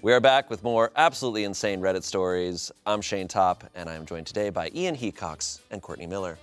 [0.00, 2.70] We are back with more absolutely insane Reddit stories.
[2.86, 6.38] I'm Shayne Topp, and I am joined today by Ian Hecox and Courtney Miller.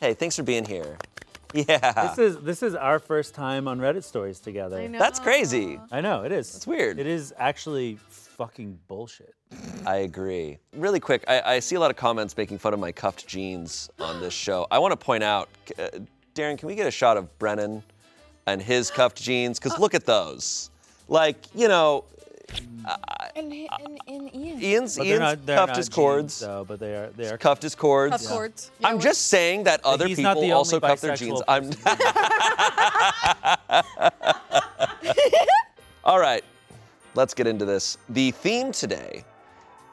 [0.00, 0.96] Hey, thanks for being here.
[1.54, 2.08] Yeah.
[2.08, 4.78] This is this is our first time on Reddit stories together.
[4.78, 4.98] I know.
[4.98, 5.80] That's crazy.
[5.90, 6.54] I know it is.
[6.54, 6.98] It's weird.
[6.98, 9.32] It is actually fucking bullshit.
[9.86, 10.58] I agree.
[10.74, 13.88] Really quick, I, I see a lot of comments making fun of my cuffed jeans
[14.00, 14.66] on this show.
[14.70, 15.48] I want to point out,
[15.78, 15.88] uh,
[16.34, 17.82] Darren, can we get a shot of Brennan
[18.46, 19.58] and his cuffed jeans?
[19.58, 20.70] Because look at those.
[21.08, 22.04] Like, you know,
[23.34, 24.62] And, and, and Ian.
[24.62, 26.40] Ian's, But Ian's not, cuffed not his jeans, cords.
[26.40, 27.36] though, but they are they are.
[27.36, 28.12] Cuffed his cords.
[28.12, 28.70] Cuff cords.
[28.78, 31.42] Yeah, I'm just saying that other He's not people the also cuff their jeans.
[31.48, 31.70] I'm.
[36.04, 36.44] All right,
[37.14, 37.98] let's get into this.
[38.08, 39.24] The theme today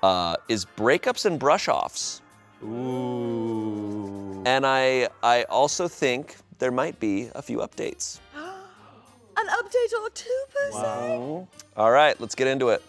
[0.03, 2.21] uh, is breakups and brush offs.
[2.63, 4.43] Ooh.
[4.45, 8.19] And I, I also think there might be a few updates.
[9.37, 11.47] An update or two per se.
[11.75, 12.83] All right, let's get into it.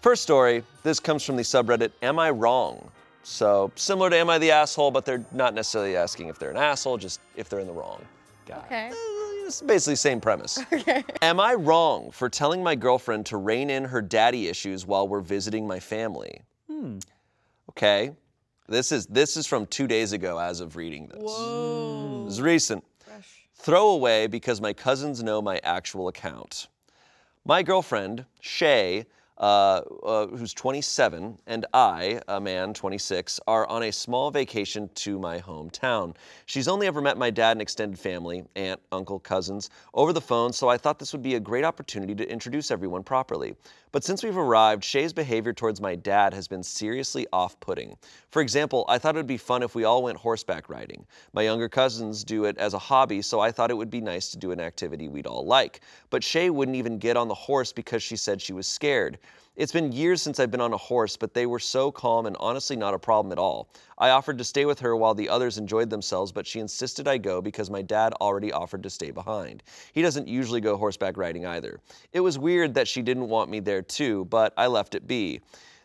[0.00, 2.90] First story this comes from the subreddit Am I Wrong?
[3.24, 6.56] So, similar to Am I the Asshole, but they're not necessarily asking if they're an
[6.56, 8.02] asshole, just if they're in the wrong.
[8.46, 8.64] Got it.
[8.66, 8.90] Okay.
[9.44, 10.58] It's basically the same premise.
[10.72, 11.04] Okay.
[11.22, 15.20] Am I wrong for telling my girlfriend to rein in her daddy issues while we're
[15.20, 16.40] visiting my family?
[16.70, 16.98] Hmm.
[17.70, 18.12] Okay.
[18.68, 21.20] This is this is from two days ago as of reading this.
[21.22, 22.24] Whoa.
[22.24, 22.84] This is recent.
[23.68, 26.68] Throw away because my cousins know my actual account.
[27.44, 29.04] My girlfriend, Shay,
[29.36, 35.18] uh, uh, who's 27, and I, a man, 26, are on a small vacation to
[35.18, 36.16] my hometown.
[36.46, 40.50] She's only ever met my dad and extended family, aunt, uncle, cousins, over the phone,
[40.50, 43.54] so I thought this would be a great opportunity to introduce everyone properly.
[43.90, 47.96] But since we've arrived, Shay's behavior towards my dad has been seriously off putting.
[48.30, 51.06] For example, I thought it would be fun if we all went horseback riding.
[51.32, 54.30] My younger cousins do it as a hobby, so I thought it would be nice
[54.30, 55.80] to do an activity we'd all like.
[56.10, 59.18] But Shay wouldn't even get on the horse because she said she was scared.
[59.58, 62.36] It's been years since I've been on a horse, but they were so calm and
[62.38, 63.68] honestly not a problem at all.
[63.98, 67.18] I offered to stay with her while the others enjoyed themselves, but she insisted I
[67.18, 69.64] go because my dad already offered to stay behind.
[69.92, 71.80] He doesn't usually go horseback riding either.
[72.12, 75.40] It was weird that she didn't want me there too, but I left it be.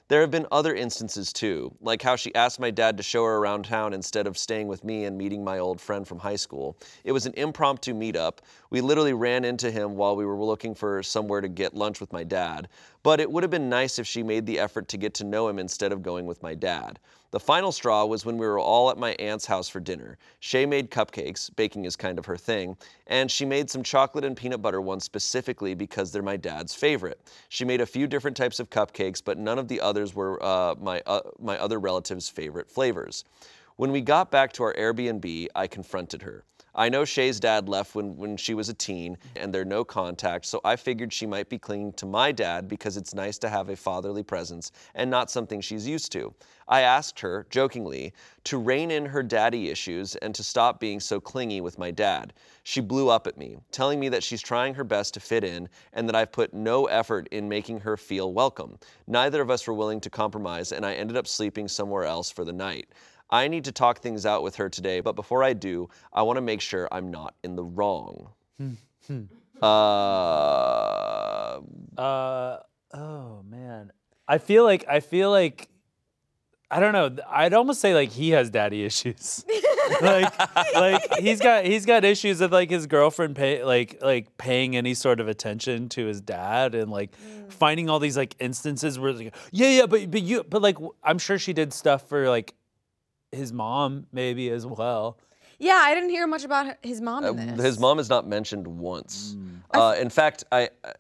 [0.10, 3.38] There have been other instances too, like how she asked my dad to show her
[3.38, 6.78] around town instead of staying with me and meeting my old friend from high school.
[7.06, 8.40] It was an impromptu meetup.
[8.70, 12.12] We literally ran into him while we were looking for somewhere to get lunch with
[12.12, 12.68] my dad.
[13.04, 15.50] But it would have been nice if she made the effort to get to know
[15.50, 17.00] him instead of going with my dad.
[17.32, 20.18] The final straw was when we were all at my aunt's house for dinner.
[20.40, 22.78] Shay made cupcakes, baking is kind of her thing,
[23.08, 27.20] and she made some chocolate and peanut butter ones specifically because they're my dad's favorite.
[27.50, 30.76] She made a few different types of cupcakes, but none of the others were uh,
[30.80, 33.26] my, uh, my other relatives' favorite flavors.
[33.76, 36.46] When we got back to our Airbnb, I confronted her.
[36.76, 40.46] I know Shay's dad left when, when she was a teen and they're no contact,
[40.48, 43.70] so I figured she might be clinging to my dad because it's nice to have
[43.70, 46.34] a fatherly presence and not something she's used to.
[46.68, 48.14] I asked her, jokingly,
[48.46, 52.34] to rein in her daddy issues and to stop being so clingy with my dad.
[52.64, 55.70] She blew up at me, telling me that she's trying her best to fit in
[55.92, 58.80] and that I've put no effort in making her feel welcome.
[59.06, 62.46] Neither of us were willing to compromise, and I ended up sleeping somewhere else for
[62.46, 62.88] the night.
[63.30, 66.38] I need to talk things out with her today, but before I do, I want
[66.38, 68.30] to make sure I'm not in the wrong.
[69.62, 69.66] uh,
[71.98, 72.58] Uh,
[72.94, 73.92] oh man,
[74.28, 75.70] I feel like I feel like
[76.72, 77.24] I don't know.
[77.30, 79.46] I'd almost say like he has daddy issues.
[80.02, 80.34] like
[80.76, 84.94] like he's got he's got issues with like his girlfriend pay like like paying any
[84.94, 87.12] sort of attention to his dad and like
[87.50, 91.20] finding all these like instances where like yeah yeah but but you but like I'm
[91.20, 92.56] sure she did stuff for like
[93.34, 95.18] his mom maybe as well.
[95.60, 97.66] Yeah, I didn't hear much about his mom in Uh, this.
[97.66, 99.38] His mom is not mentioned once.
[99.72, 100.94] Uh, in fact, I, I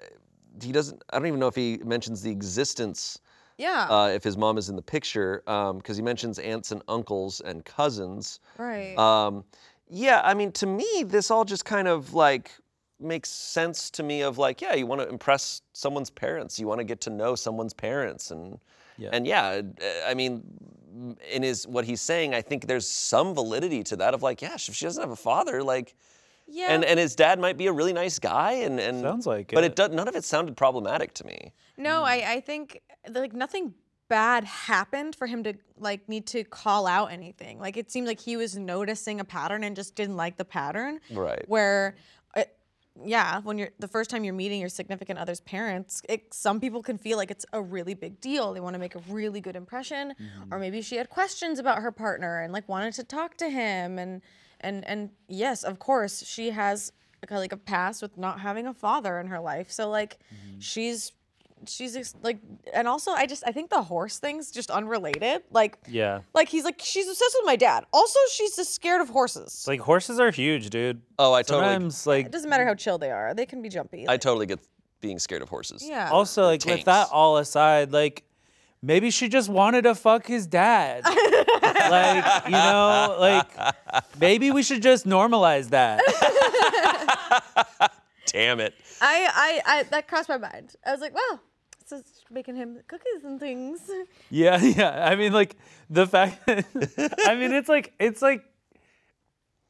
[0.61, 1.03] he doesn't.
[1.09, 3.19] I don't even know if he mentions the existence.
[3.57, 3.87] Yeah.
[3.89, 7.63] Uh, if his mom is in the picture, because he mentions aunts and uncles and
[7.65, 8.39] cousins.
[8.57, 8.97] right.
[8.97, 9.43] Um,
[9.89, 12.51] yeah, I mean, to me, this all just kind of like
[12.99, 14.21] makes sense to me.
[14.21, 17.35] Of like, yeah, you want to impress someone's parents, you want to get to know
[17.35, 18.59] someone's parents, and
[18.97, 19.09] Yeah.
[19.11, 20.43] and yeah, uh, I mean,
[21.31, 24.13] in his what he's saying, I think there's some validity to that.
[24.13, 25.95] Of like, yeah, if she doesn't have a father, like.
[26.47, 26.73] yeah.
[26.73, 29.63] And and his dad might be a really nice guy, and and Sounds like but
[29.63, 29.71] it.
[29.71, 31.53] it does, none of it sounded problematic to me.
[31.77, 32.05] no, hmm.
[32.05, 33.73] I, I think like nothing
[34.09, 37.59] bad happened for him to like need to call out anything.
[37.59, 40.99] Like it seemed like he was noticing a pattern and just didn't like the pattern.
[41.11, 41.43] Right.
[41.47, 41.95] Where,
[43.03, 46.83] yeah, when you're the first time you're meeting your significant other's parents, it, some people
[46.83, 48.53] can feel like it's a really big deal.
[48.53, 50.59] They want to make a really good impression, or mm-hmm.
[50.59, 54.21] maybe she had questions about her partner and like wanted to talk to him, and
[54.61, 56.91] and and yes, of course, she has
[57.23, 60.19] like a, like a past with not having a father in her life, so like
[60.33, 60.59] mm-hmm.
[60.59, 61.13] she's
[61.67, 62.37] she's just, like,
[62.73, 65.43] and also I just I think the horse thing's just unrelated.
[65.51, 66.21] Like, Yeah.
[66.33, 67.85] like he's like she's obsessed with my dad.
[67.93, 69.65] Also, she's just scared of horses.
[69.67, 71.01] Like horses are huge, dude.
[71.19, 73.69] Oh, I totally, Sometimes like it doesn't matter how chill they are; they can be
[73.69, 74.07] jumpy.
[74.07, 74.59] I Like, totally get
[75.01, 75.83] being scared of horses.
[75.85, 76.09] yeah.
[76.11, 78.23] also like with that all aside, like
[78.81, 81.03] maybe she just wanted to fuck his dad.
[81.61, 83.49] like, you know, like
[84.19, 85.99] maybe we should just normalize that.
[88.27, 88.73] Damn it.
[89.01, 90.75] I, I, I, that crossed my mind.
[90.85, 91.39] I was like, wow,
[91.91, 93.79] it's just making him cookies and things.
[94.29, 95.05] Yeah, yeah.
[95.05, 95.55] I mean, like
[95.89, 96.41] the fact.
[96.47, 98.43] I mean, it's like it's like.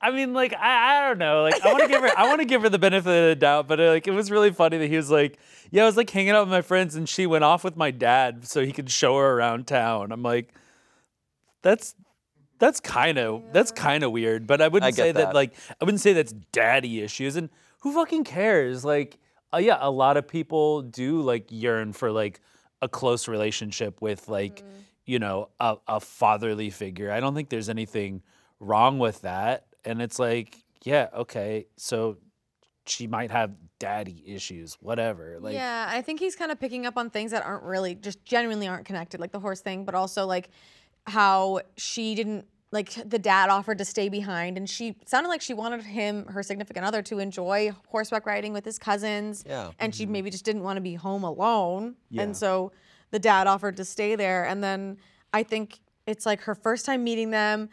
[0.02, 1.44] I mean, like I, I don't know.
[1.44, 3.36] Like I want to give her I want to give her the benefit of the
[3.36, 5.40] doubt, but uh, like it was really funny that he was like,
[5.72, 7.90] yeah, I was like hanging out with my friends and she went off with my
[7.90, 10.12] dad so he could show her around town.
[10.12, 10.54] I'm like,
[11.62, 11.96] that's
[12.60, 15.28] that's kind of that's kind of weird, but I wouldn't I say that.
[15.28, 15.34] that.
[15.34, 17.36] like I wouldn't say that's daddy issues.
[17.36, 17.50] And
[17.82, 18.86] who fucking cares?
[18.86, 19.18] Like,
[19.54, 22.42] uh, yeah, a lot of people do like yearn for like
[22.82, 24.64] a close relationship with like
[25.06, 27.12] you know a, a fatherly figure.
[27.12, 28.22] I don't think there's anything
[28.64, 29.66] wrong with that.
[29.86, 32.18] And it's like, yeah, okay, so
[32.86, 35.38] she might have daddy issues, whatever.
[35.40, 38.24] Like, yeah, I think he's kind of picking up on things that aren't really, just
[38.26, 40.50] genuinely aren't connected, like the horse thing, but also like
[41.06, 45.54] how she didn't, like the dad offered to stay behind, and she sounded like she
[45.54, 49.44] wanted him, her significant other, to enjoy horseback riding with his cousins.
[49.48, 49.72] Yeah.
[49.78, 50.14] And she mm-hmm.
[50.14, 52.24] maybe just didn't want to be home alone, Yeah.
[52.24, 52.72] and so
[53.12, 54.98] the dad offered to stay there, and then
[55.32, 57.70] I think it's like her first time meeting them.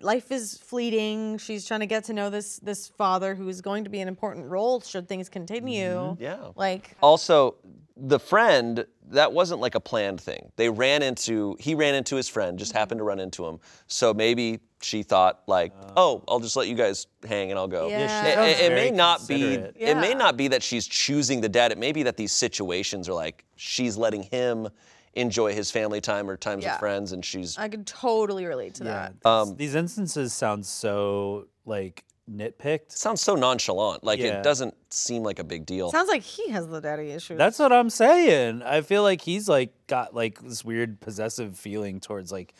[0.00, 1.38] Life is fleeting.
[1.38, 4.08] She's trying to get to know this this father who is going to be an
[4.08, 5.88] important role should things continue.
[5.88, 6.22] Mm-hmm.
[6.22, 6.48] Yeah.
[6.56, 7.56] Like Also,
[7.96, 10.50] the friend, that wasn't like a planned thing.
[10.56, 13.58] They ran into, he ran into his friend, just happened to run into him.
[13.88, 15.92] So maybe she thought like, uh.
[15.98, 17.88] oh, I'll just let you guys hang and I'll go.
[17.88, 17.98] Yeah.
[17.98, 19.76] Yeah, she It, it- it may not be, considerate.
[19.78, 21.72] it may not be that she's choosing the dad.
[21.72, 24.68] It may be that these situations are like, she's letting him
[25.14, 26.72] enjoy his family time or times Yeah.
[26.74, 28.90] with friends and she's, I could totally relate to yeah.
[28.90, 29.12] that.
[29.14, 32.92] these- um, these instances sound so like nitpicked.
[32.92, 34.04] sounds so nonchalant.
[34.04, 34.38] Like Yeah.
[34.38, 35.90] it doesn't seem like a big deal.
[35.90, 37.36] Sounds like he has the daddy issues.
[37.38, 38.62] That's what I'm saying.
[38.62, 42.54] I feel like he's like got like this weird possessive feeling towards like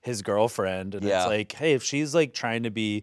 [0.00, 1.22] his girlfriend, and Yeah.
[1.22, 3.02] it's like, hey, if she's like trying to be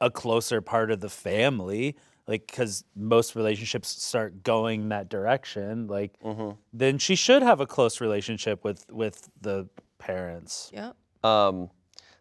[0.00, 1.96] a closer part of the family,
[2.28, 6.12] like because most relationships start going that direction, like
[6.72, 9.66] then she should have a close relationship with with the
[9.98, 10.70] parents.
[10.72, 10.92] yeah
[11.24, 11.70] Um,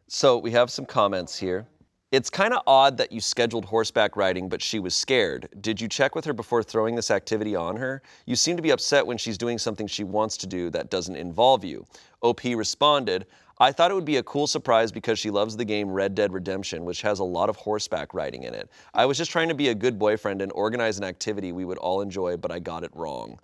[0.07, 1.67] so we have some comments here.
[2.13, 5.49] It's kind of odd that you scheduled horseback riding, but she was scared.
[5.59, 8.01] Did you check with her before throwing this activity on her?
[8.25, 11.17] You seem to be upset when she's doing something she wants to do that doesn't
[11.17, 11.85] involve you.
[12.21, 13.25] OP responded,
[13.59, 16.31] I thought it would be a cool surprise because she loves the game Red Dead
[16.31, 18.69] Redemption, which has a lot of horseback riding in it.
[18.93, 21.79] I was just trying to be a good boyfriend and organize an activity we would
[21.79, 23.39] all enjoy, but I got it wrong.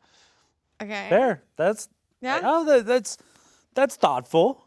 [0.81, 1.07] Okay.
[1.10, 1.44] Fair.
[1.56, 1.89] That's
[2.21, 2.42] Yeah.
[2.44, 3.18] Oh, that, that's
[3.74, 4.63] that's thoughtful.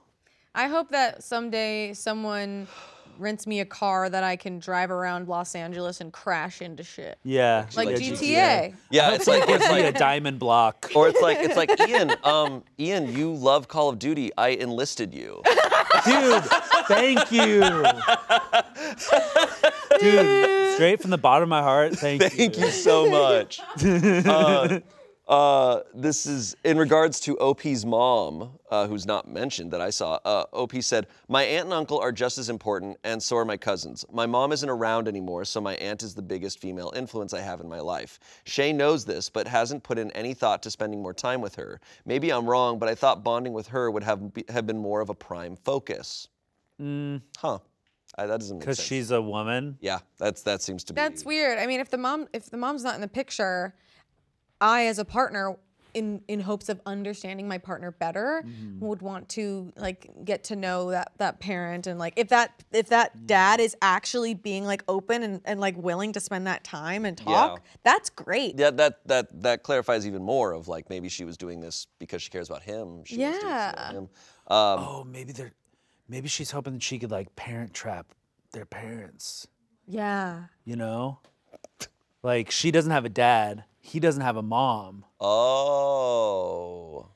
[0.54, 2.66] I hope that someday someone
[3.18, 7.18] rents me a car that I can drive around Los Angeles and crash into shit.
[7.24, 7.66] Yeah.
[7.74, 8.74] Like like GTA.
[8.90, 10.90] Yeah, it's like it's like a diamond block.
[10.94, 14.30] or it's like it's like Ian, um, Ian, you love Call of Duty.
[14.36, 15.42] I enlisted you.
[16.04, 16.42] Dude,
[16.88, 17.60] thank you.
[20.00, 22.28] Dude, straight from the bottom of my heart, thank, you.
[22.28, 23.60] Thank you so much.
[23.84, 24.80] uh,
[25.28, 30.20] uh, this is in regards to OP's mom, uh, who's not mentioned that I saw.
[30.24, 33.56] Uh, OP said, My aunt and uncle are just as important, and so are my
[33.56, 34.04] cousins.
[34.12, 37.60] My mom isn't around anymore, so my aunt is the biggest female influence I have
[37.60, 38.20] in my life.
[38.44, 41.80] Shay knows this, but hasn't put in any thought to spending more time with her.
[42.04, 45.00] Maybe I'm wrong, but I thought bonding with her would have, be, have been more
[45.00, 46.28] of a prime focus.
[46.78, 47.58] Huh.
[48.16, 48.76] Uh, that doesn't make sense.
[48.76, 49.76] Because she's a woman.
[49.80, 50.96] yeah, that's that seems to be.
[50.96, 51.58] That's weird.
[51.58, 53.74] I mean, if the mom if the mom's not in the picture,
[54.60, 55.56] I as a partner
[55.94, 58.44] in in hopes of understanding my partner better
[58.80, 62.88] would want to like get to know that that parent and like if that if
[62.88, 67.06] that dad is actually being like open and, and like willing to spend that time
[67.06, 68.58] and talk, that's great.
[68.58, 72.20] Yeah, that that that clarifies even more of like maybe she was doing this because
[72.20, 73.02] she cares about him.
[73.06, 73.90] She wants to get to Yeah.
[73.92, 74.02] him.
[74.04, 74.08] Um,
[74.48, 75.54] Oh, maybe they're
[76.08, 78.06] maybe she's hoping that she could like parent trap
[78.52, 79.46] their parents.
[79.86, 80.44] Yeah.
[80.66, 81.20] You know?
[82.22, 85.04] Like she doesn't have a dad, he doesn't have a mom.
[85.20, 87.08] oh,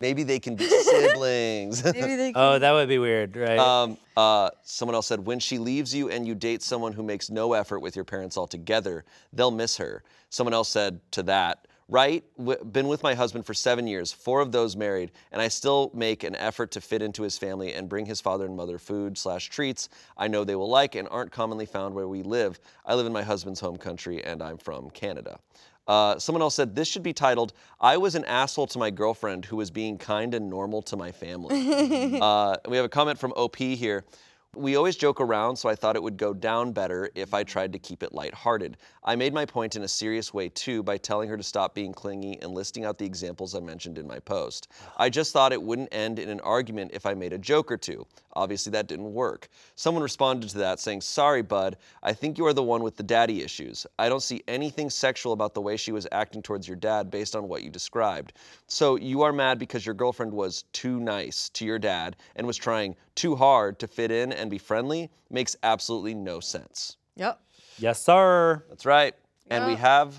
[0.00, 1.84] maybe they can be siblings.
[1.84, 3.58] Maybe they Oh, that would be weird, right?
[3.58, 7.30] um, uh, someone else said, when she leaves you and you date someone who makes
[7.30, 10.02] no effort with your parents altogether, they'll miss her.
[10.30, 12.24] Someone else said to that, right?
[12.38, 15.90] W- been with my husband for seven years, four of those married, and I still
[15.94, 19.16] make an effort to fit into his family and bring his father and mother food
[19.18, 22.58] slash treats I know they will like and aren't commonly found where we live.
[22.86, 25.38] I live in my husband's home country and I'm from Canada.
[25.86, 29.44] Uh, someone else said this should be titled "I was an asshole to my girlfriend
[29.46, 33.32] who was being kind and normal to my family." uh, we have a comment from
[33.36, 34.04] OP here.
[34.54, 37.72] We always joke around, so I thought it would go down better if I tried
[37.72, 38.76] to keep it lighthearted.
[39.02, 41.94] I made my point in a serious way too by telling her to stop being
[41.94, 44.68] clingy and listing out the examples I mentioned in my post.
[44.98, 47.78] I just thought it wouldn't end in an argument if I made a joke or
[47.78, 48.06] two.
[48.34, 49.48] Obviously, that didn't work.
[49.74, 53.02] Someone responded to that saying, Sorry, bud, I think you are the one with the
[53.02, 53.86] daddy issues.
[53.98, 57.34] I don't see anything sexual about the way she was acting towards your dad based
[57.34, 58.34] on what you described.
[58.66, 62.58] So you are mad because your girlfriend was too nice to your dad and was
[62.58, 65.10] trying too hard to fit in and be friendly?
[65.30, 66.96] Makes absolutely no sense.
[67.16, 67.40] Yep.
[67.78, 68.62] Yes, sir.
[68.68, 69.14] That's right.
[69.50, 69.78] And we Yeah.
[69.78, 70.14] have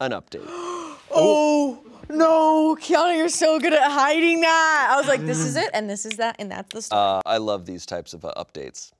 [0.00, 0.46] an update.
[1.10, 4.88] Oh no, Kiana, you're so good at hiding that.
[4.90, 7.00] I was like, this is it, and this is that, and that's the story.
[7.00, 8.92] Uh, I love these types of uh, updates.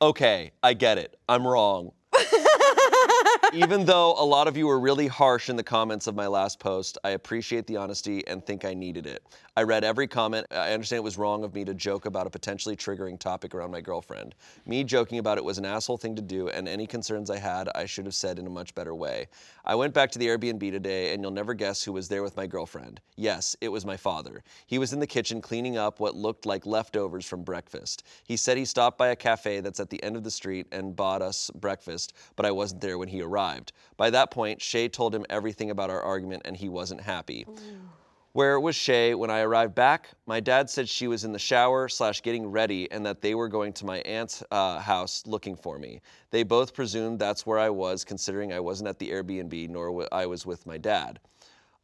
[0.00, 1.18] Okay, I get it.
[1.28, 1.92] I'm wrong.
[3.54, 6.58] Even though a lot of you were really harsh in the comments of my last
[6.58, 9.22] post, I appreciate the honesty and think I needed it.
[9.56, 10.46] I read every comment.
[10.50, 13.70] I understand it was wrong of me to joke about a potentially triggering topic around
[13.70, 14.34] my girlfriend.
[14.66, 17.70] Me joking about it was an asshole thing to do, and any concerns I had,
[17.74, 19.28] I should have said in a much better way.
[19.64, 22.36] I went back to the Airbnb today, and you'll never guess who was there with
[22.36, 23.00] my girlfriend.
[23.16, 24.44] Yes, it was my father.
[24.66, 28.04] He was in the kitchen cleaning up what looked like leftovers from breakfast.
[28.24, 30.94] He said he stopped by a cafe that's at the end of the street and
[30.94, 33.37] bought us breakfast, but I wasn't there when he arrived.
[33.96, 37.46] By that point, Shay told him everything about our argument, and he wasn't happy.
[38.32, 40.10] Where was Shay when I arrived back?
[40.26, 43.48] My dad said she was in the shower slash getting ready and that they were
[43.48, 46.00] going to my aunt's uh, house looking for me.
[46.30, 50.26] They both presumed that's where I was, considering I wasn't at the Airbnb nor I
[50.26, 51.18] was with my dad.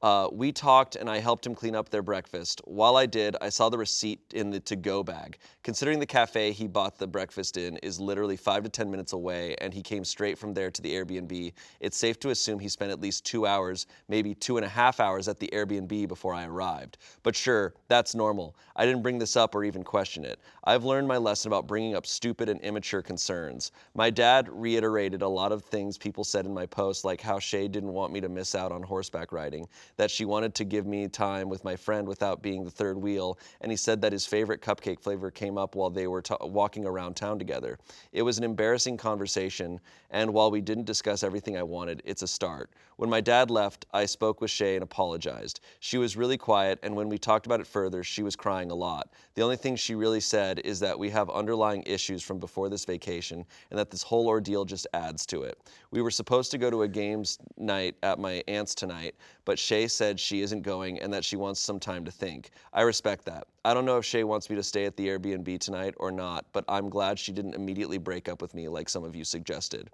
[0.04, 2.60] Uh, we talked and I helped him clean up their breakfast.
[2.66, 5.38] While I did, I saw the receipt in the to go bag.
[5.62, 9.56] Considering the cafe he bought the breakfast in is literally five to 10 minutes away
[9.62, 12.90] and he came straight from there to the Airbnb, it's safe to assume he spent
[12.90, 16.44] at least two hours, maybe two and a half hours at the Airbnb before I
[16.44, 16.98] arrived.
[17.22, 18.56] But sure, that's normal.
[18.76, 20.38] I didn't bring this up or even question it.
[20.64, 23.72] I've learned my lesson about bringing up stupid and immature concerns.
[23.94, 27.68] My dad reiterated a lot of things people said in my post, like how Shay
[27.68, 31.08] didn't want me to miss out on horseback riding, that she wanted to give me
[31.08, 34.60] time with my friend without being the third wheel, and he said that his favorite
[34.60, 37.78] cupcake flavor came up while they were ta- walking around town together.
[38.12, 42.28] It was an embarrassing conversation, and while we didn't discuss everything I wanted, it's a
[42.28, 42.70] start.
[42.96, 45.60] When my dad left, I spoke with Shay and apologized.
[45.80, 48.74] She was really quiet, and when we talked about it further, she was crying a
[48.74, 49.10] lot.
[49.34, 52.84] The only thing she really said is that we have underlying issues from before this
[52.84, 55.58] vacation, and that this whole ordeal just adds to it.
[55.90, 59.88] We were supposed to go to a games night at my aunt's tonight, but Shay
[59.88, 62.50] said she isn't going and that she wants some time to think.
[62.72, 63.48] I respect that.
[63.64, 66.44] I don't know if Shay wants me to stay at the Airbnb tonight or not,
[66.52, 69.90] but I'm glad she didn't immediately break up with me like some of you suggested.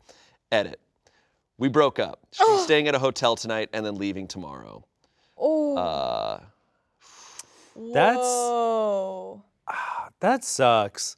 [0.52, 0.80] Edit.
[1.60, 2.26] We broke up.
[2.32, 4.84] She's staying at a hotel tonight and then leaving tomorrow.
[5.38, 6.40] oh, Uh,
[7.94, 9.44] That's- whoa.
[10.20, 11.16] That sucks.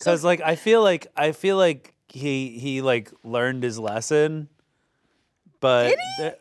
[0.00, 4.48] Cause like I feel like I feel like he he like learned his lesson,
[5.58, 6.36] but there-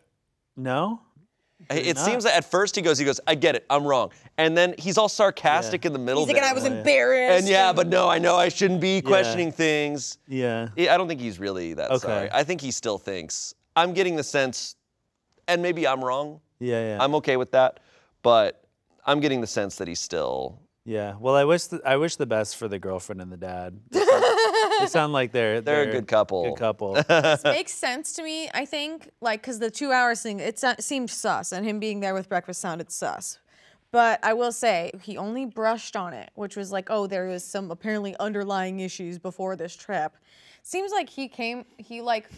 [0.56, 1.02] no.
[1.70, 2.06] It not.
[2.06, 4.12] seems that at first he goes, he goes, I get it, I'm wrong.
[4.38, 6.46] And then he's all sarcastic in the middle He's like, and.
[6.50, 6.78] I was Oh, yeah.
[6.78, 7.40] embarrassed.
[7.40, 10.18] and yeah, but no, I know I shouldn't be questioning things.
[10.28, 10.70] Yeah.
[10.76, 12.00] Yeah, I don't think he's really that Okay.
[12.08, 12.30] sorry.
[12.32, 13.54] I think he still thinks.
[13.76, 14.76] I'm getting the sense,
[15.48, 16.40] and maybe I'm wrong.
[16.60, 16.96] Yeah.
[16.96, 16.98] Yeah.
[17.04, 17.80] I'm okay with that,
[18.24, 18.64] but
[19.06, 20.60] I'm getting the sense that he's still.
[20.86, 21.16] yeah.
[21.20, 23.80] Well, I wish the, I wish the best for the girlfriend and the dad.
[24.80, 26.44] They sound, they sound like they're They're a good couple.
[26.44, 26.94] Good couple.
[27.08, 28.50] this makes sense to me.
[28.54, 32.00] I think, like, because the two hours thing, it so- seemed sus, and him being
[32.00, 33.40] there with breakfast sounded sus.
[33.92, 37.44] But I will say, he only brushed on it, which was like, oh, there was
[37.44, 40.16] some apparently underlying issues before this trip.
[40.62, 42.30] Seems like he came, he like,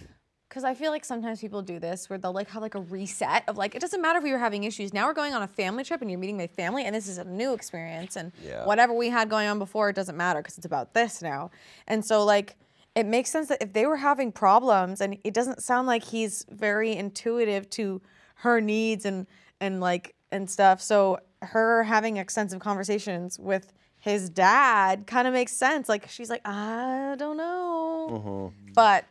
[0.50, 3.44] because I feel like sometimes people do this where they'll like have like a reset
[3.48, 4.94] of like, it doesn't matter if we were having issues.
[4.94, 7.20] Now we're going on a family trip and you're meeting my family, and this is
[7.20, 8.16] a new experience.
[8.16, 8.66] And Yeah.
[8.66, 11.52] whatever we had going on before, it doesn't matter because it's about this now.
[11.88, 12.56] And so, like,
[12.96, 16.46] it makes sense that if they were having problems and it doesn't sound like he's
[16.50, 18.02] very intuitive to
[18.36, 19.28] her needs and
[19.62, 25.52] and like and stuff so her having extensive conversations with his dad kind of makes
[25.52, 28.74] sense like she's like i don't know mm-hmm.
[28.74, 29.06] but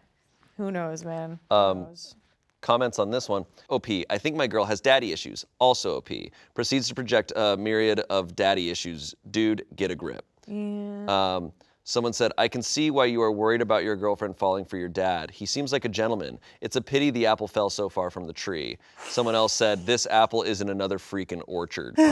[0.59, 2.15] who knows man Who knows?
[2.61, 3.47] Comments on this one.
[3.71, 5.45] OP, I think my girl has daddy issues.
[5.61, 6.09] Also OP.
[6.55, 9.15] Proceeds to project a myriad of daddy issues.
[9.31, 10.25] Dude, get a grip.
[10.49, 11.53] Um,
[11.89, 14.91] someone said, I can see why you are worried about your girlfriend falling for your
[14.91, 15.31] dad.
[15.31, 16.39] He seems like a gentleman.
[16.61, 18.77] It's a pity the apple fell so far from the tree.
[19.09, 21.95] Someone else said, This apple is in another freaking orchard.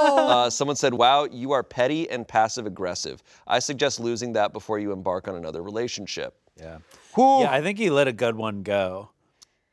[0.00, 3.22] Uh, someone said, Wow, you are petty and passive aggressive.
[3.46, 6.34] I suggest losing that before you embark on another relationship.
[6.56, 6.78] yeah.
[7.14, 7.40] Whew.
[7.40, 7.50] Yeah.
[7.52, 9.10] I think he let a good one go.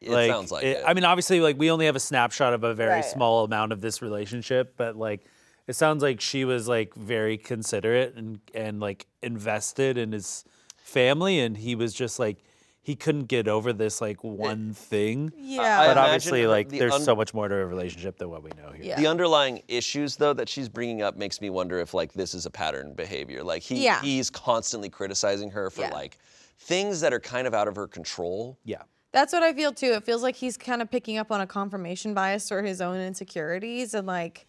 [0.02, 0.84] It sounds like it.
[0.86, 3.06] I mean, obviously, like we only have a snapshot of a very Right.
[3.06, 5.22] small amount of this relationship, but like
[5.68, 10.44] it sounds like she was like very considerate and and like invested in his
[10.78, 12.38] family, and he was just like
[12.82, 15.32] he couldn't get over this like eh, one thing.
[15.38, 15.82] Yeah.
[15.82, 18.30] I But obviously, the- like the there's un- so much more to a relationship than
[18.30, 18.86] what we know here.
[18.86, 18.96] Yeah.
[18.96, 22.46] The underlying issues, though, that she's bringing up makes me wonder if like this is
[22.46, 23.44] a pattern behavior.
[23.44, 24.02] Like he Yeah.
[24.02, 25.90] he's constantly criticizing her for Yeah.
[25.94, 26.18] like
[26.60, 28.58] things that are kind of out of her control.
[28.64, 28.84] Yeah.
[29.12, 29.92] That's what I feel too.
[29.94, 33.00] It feels like he's kind of picking up on a confirmation bias or his own
[33.02, 34.46] insecurities, and like,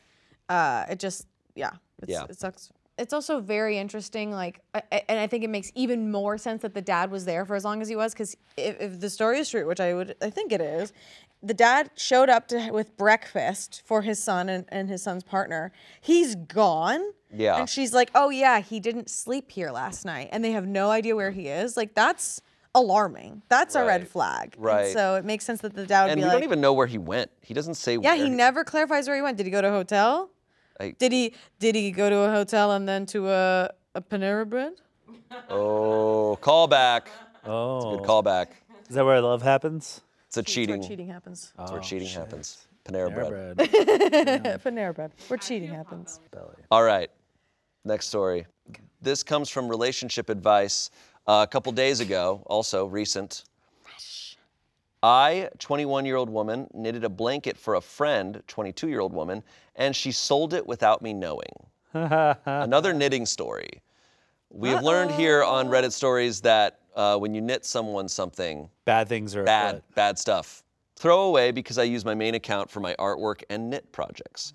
[0.48, 1.70] uh, it just, yeah,
[2.02, 2.24] it's, Yeah.
[2.28, 2.70] it sucks.
[2.98, 6.74] It's also very interesting, like, I, and I think it makes even more sense that
[6.74, 9.38] the dad was there for as long as he was, because if, if the story
[9.38, 10.92] is true, which I would, I think it is,
[11.40, 15.70] the dad showed up to with breakfast for his son and, and his son's partner.
[16.00, 17.00] He's gone.
[17.32, 17.58] Yeah.
[17.60, 20.90] And she's like, oh yeah, he didn't sleep here last night, and they have no
[20.90, 21.76] idea where he is.
[21.76, 22.40] Like that's
[22.74, 23.42] alarming.
[23.48, 24.08] That's a red Right.
[24.08, 24.54] flag.
[24.56, 24.92] And Right.
[24.92, 26.72] so it makes sense that the dad would And be we like, don't even know
[26.72, 27.30] where he went.
[27.40, 28.16] He doesn't say yeah, where.
[28.16, 29.36] he never clarifies where he went.
[29.36, 30.30] Did he go to a hotel?
[30.80, 34.48] I- Did he did he go to a hotel and then to a a Panera
[34.48, 34.74] Bread?
[35.50, 37.08] Oh, callback.
[37.44, 38.46] Oh, It's a Good callback.
[38.88, 40.00] is that where love happens?
[40.26, 40.80] It's a That's cheating.
[40.80, 41.52] where cheating happens.
[41.56, 42.18] That's where Oh, cheating shit.
[42.18, 42.66] happens.
[42.84, 43.56] Panera Panera bread.
[43.56, 43.70] bread.
[44.64, 45.10] Panera Bread.
[45.28, 46.20] Where cheating happens.
[46.30, 46.54] Belly.
[46.70, 47.10] All right.
[47.84, 48.46] Next story.
[49.00, 50.90] This comes from relationship advice
[51.26, 53.44] uh, a couple days ago, also recent.
[55.02, 59.42] I, 21 year old woman, knitted a blanket for a friend, 22 year old woman,
[59.76, 61.52] and she sold it without me knowing.
[61.94, 63.80] Another knitting story.
[64.50, 69.08] We have learned here on Reddit stories that uh, when you knit someone something, Bad
[69.08, 69.94] things are bad, afoot.
[69.94, 70.62] bad stuff.
[70.96, 74.52] Throw away because I use my main account for my artwork and knit projects.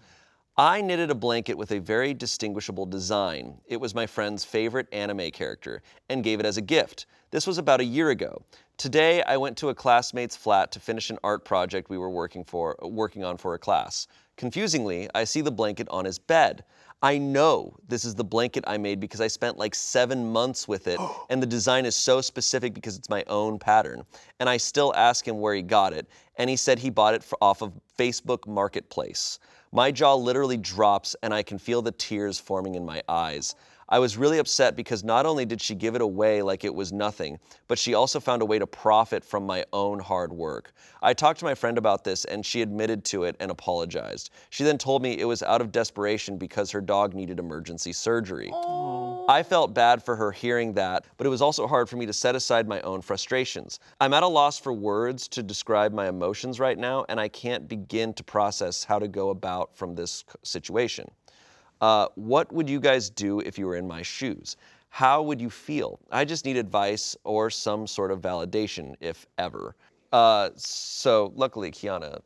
[0.57, 3.57] I knitted a blanket with a very distinguishable design.
[3.65, 7.07] It was my friend's favorite anime character and gave it as a gift.
[7.31, 8.43] This was about a year ago.
[8.77, 12.43] Today, I went to a classmate's flat to finish an art project we were working
[12.43, 14.05] for working on for a class.
[14.37, 16.63] Confusingly, I see the blanket on his bed.
[17.01, 20.85] I know this is the blanket I made because I spent like seven months with
[20.85, 20.99] it,
[21.31, 24.03] and the design is so specific because it's my own pattern.
[24.39, 27.25] And I still ask him where he got it, and he said he bought it
[27.41, 29.39] off of Facebook Marketplace.
[29.75, 33.55] My jaw literally drops, and I can feel the tears forming in my eyes.
[33.89, 36.93] I was really upset because not only did she give it away like it was
[36.93, 40.73] nothing, but she also found a way to profit from my own hard work.
[41.01, 44.29] I talked to my friend about this and she admitted to it and apologized.
[44.51, 48.51] She then told me it was out of desperation because her dog needed emergency surgery.
[49.27, 52.13] I felt bad for her hearing that, but it was also hard for me to
[52.13, 53.79] set aside my own frustrations.
[54.01, 57.67] I'm at a loss for words to describe my emotions right now, and I can't
[57.67, 61.09] begin to process how to go about from this situation.
[61.79, 64.57] Uh, what would you guys do if you were in my shoes?
[64.89, 65.99] How would you feel?
[66.11, 69.75] I just need advice or some sort of validation, if ever.
[70.11, 72.19] Uh, so, luckily, Kiana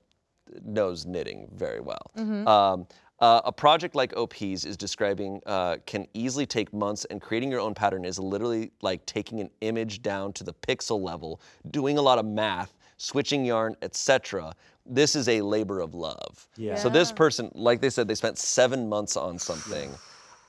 [0.65, 2.11] knows knitting very well.
[2.47, 2.87] Um,
[3.19, 7.59] uh, a project like OP's is describing uh, can easily take months, and creating your
[7.59, 12.01] own pattern is literally like taking an image down to the pixel level, doing a
[12.01, 14.53] lot of math, switching yarn, etc.
[14.85, 16.47] This is a labor of love.
[16.57, 16.75] Yeah.
[16.75, 19.89] So this person, like they said, they spent seven months on something.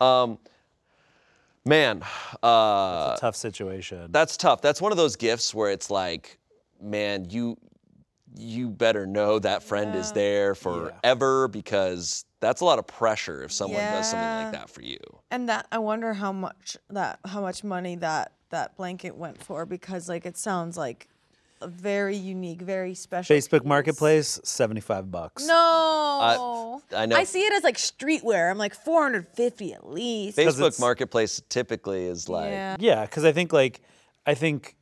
[0.01, 0.39] Um,
[1.65, 2.03] man,
[2.43, 4.09] uh, That's a Tough situation.
[4.13, 4.61] that's tough.
[4.61, 6.39] That's one of those gifts where it's like,
[6.81, 7.57] man, you
[8.37, 13.53] you better know that friend is there forever because that's a lot of pressure if
[13.53, 14.99] someone does something like that for you.
[15.31, 19.67] And that I wonder how much that how much money that that blanket went for
[19.67, 21.09] because like it sounds like
[21.61, 23.35] a very unique, very special.
[23.35, 23.69] Facebook piece.
[23.69, 25.47] Marketplace, 75 bucks.
[25.47, 26.81] No.
[26.95, 27.17] I know.
[27.17, 28.51] I see it as like streetwear.
[28.51, 30.39] I'm like 450 at least.
[30.39, 32.77] Facebook Marketplace typically is like, yeah.
[32.79, 33.81] Yeah, because I think like
[34.27, 34.77] I think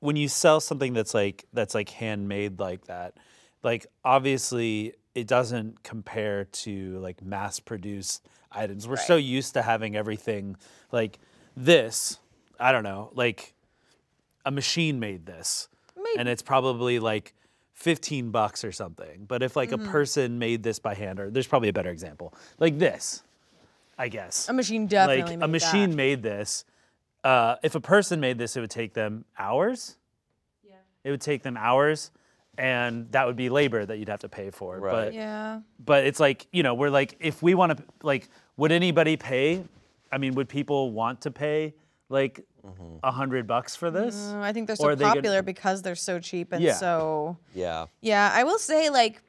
[0.00, 3.14] when you sell something that's like that's like handmade like that,
[3.62, 8.86] like obviously it doesn't compare to like mass produced items.
[8.86, 10.56] We're so used to having everything
[10.92, 11.18] like
[11.56, 12.18] this.
[12.60, 13.54] I don't know, like
[14.44, 15.68] a machine made this,
[16.18, 17.34] and it's probably like.
[17.74, 19.24] 15 bucks or something.
[19.28, 19.92] But if like a mm-hmm.
[19.92, 23.22] person made this by hand, or there's probably a better example, like this,
[23.98, 25.96] I guess A machine definitely like a machine that.
[25.96, 26.64] made this.
[27.24, 29.96] Uh, if a person made this, it would take them hours.
[30.62, 30.74] Yeah.
[31.04, 32.10] It would take them hours,
[32.56, 34.78] and that would be labor that you'd have to pay for.
[34.78, 34.92] Right.
[35.06, 35.60] But Yeah.
[35.84, 39.64] but it's like you know we're like if we want to like would anybody pay?
[40.12, 41.74] I mean, would people want to pay
[42.08, 42.44] like
[43.02, 44.14] a hundred bucks for this?
[44.14, 46.74] Mm, I think they're so are they gonna- popular because they're so cheap and Yeah.
[46.74, 47.86] so yeah.
[48.00, 49.22] Yeah, I will say like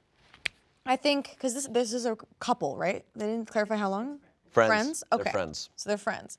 [0.85, 3.03] I think cuz this this is a couple, right?
[3.15, 4.19] They didn't clarify how long?
[4.51, 5.03] Friends.
[5.11, 5.31] They're Okay.
[5.31, 5.69] friends.
[5.75, 6.37] So they're friends.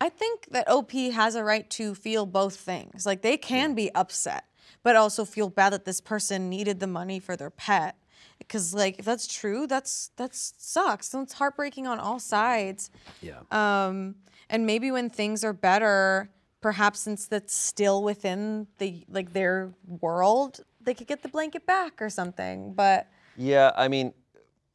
[0.00, 3.06] I think that OP has a right to feel both things.
[3.06, 4.44] Like they can be upset
[4.86, 7.96] but also feel bad that this person needed the money for their pet.
[8.38, 11.08] Because like if that's true, that's that's sucks.
[11.08, 12.92] That's heartbreaking on all sides.
[13.20, 13.40] Yeah.
[13.50, 14.14] Um,
[14.48, 16.30] and maybe when things are better,
[16.60, 22.00] perhaps since that's still within the like their world, they could get the blanket back
[22.00, 22.72] or something.
[22.72, 24.14] But Yeah, I mean,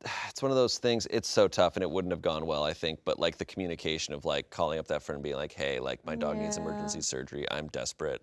[0.30, 1.08] it's one of those things.
[1.10, 3.00] It's so tough, and it wouldn't have gone well, I think.
[3.06, 6.06] But like the communication of like calling up that friend and being like, "Hey, like
[6.06, 6.64] my dog needs Yeah.
[6.64, 7.46] emergency surgery.
[7.52, 8.22] I'm desperate.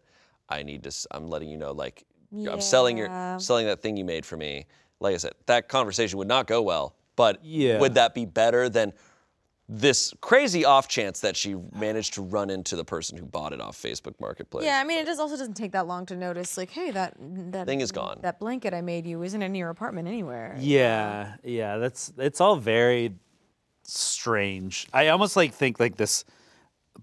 [0.48, 0.88] I need to.
[0.88, 1.72] s- I'm letting you know.
[1.72, 2.04] Like,
[2.50, 4.66] I'm selling your selling that thing you made for me.
[5.00, 6.96] Like I said, that conversation would not go well.
[7.16, 7.78] But Yeah.
[7.80, 8.92] would that be better than
[9.68, 13.60] this crazy off chance that she managed to run into the person who bought it
[13.60, 14.64] off Facebook Marketplace?
[14.64, 16.56] yeah, I mean, it just also doesn't take that long to notice.
[16.56, 17.14] Like, hey, that
[17.52, 18.18] that Thing is gone.
[18.22, 20.56] That blanket I made you isn't in your apartment anywhere.
[20.58, 23.14] Yeah, yeah, that's it's all very
[23.82, 24.86] strange.
[24.92, 26.24] I almost like think like this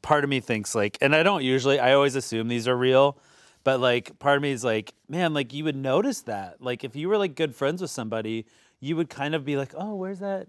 [0.02, 3.18] part of me thinks like and I don't usually I always assume these are real,
[3.64, 6.62] but like part of me is like, man, like you would notice that.
[6.62, 8.48] Like if you were like good friends with somebody,
[8.80, 10.48] you would kind of be like, "Oh, where's that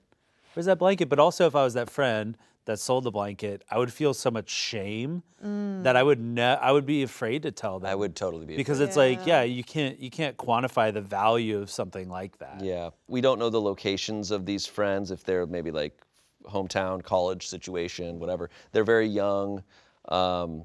[0.56, 3.78] where's that blanket?" But also if I was that friend that sold the blanket, I
[3.78, 5.22] would feel so much shame
[5.84, 7.88] that I would ne- I would be afraid to tell them.
[7.88, 8.88] I would totally be because afraid.
[8.88, 12.60] it's like, yeah, you can't you can't quantify the value of something like that.
[12.64, 16.00] Yeah, we don't know the locations of these friends if they're maybe like
[16.44, 18.50] hometown, college situation, whatever.
[18.72, 19.62] They're very young.
[20.08, 20.64] Um,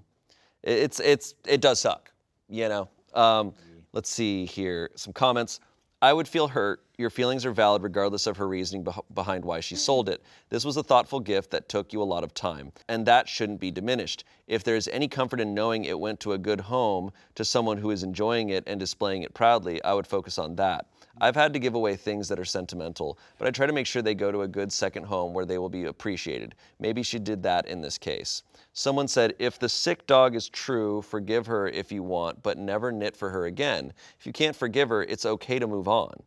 [0.63, 2.11] it- it's it's it does suck,
[2.49, 2.89] you know.
[3.13, 3.53] Um,
[3.93, 5.59] let's see here some comments.
[6.01, 6.83] I would feel hurt.
[6.97, 10.21] Your feelings are valid regardless of her reasoning beh- behind why she sold it.
[10.49, 13.59] This was a thoughtful gift that took you a lot of time, and that shouldn't
[13.59, 14.25] be diminished.
[14.47, 17.77] If there is any comfort in knowing it went to a good home, to someone
[17.77, 20.87] who is enjoying it and displaying it proudly, I would focus on that.
[21.19, 24.01] I've had to give away things that are sentimental, but I try to make sure
[24.01, 26.55] they go to a good second home where they will be appreciated.
[26.79, 28.43] Maybe she did that in this case.
[28.73, 32.91] Someone said, if the sick dog is true, forgive her if you want, but never
[32.91, 33.93] knit for her again.
[34.19, 36.21] If you can't forgive her, it's okay to move on.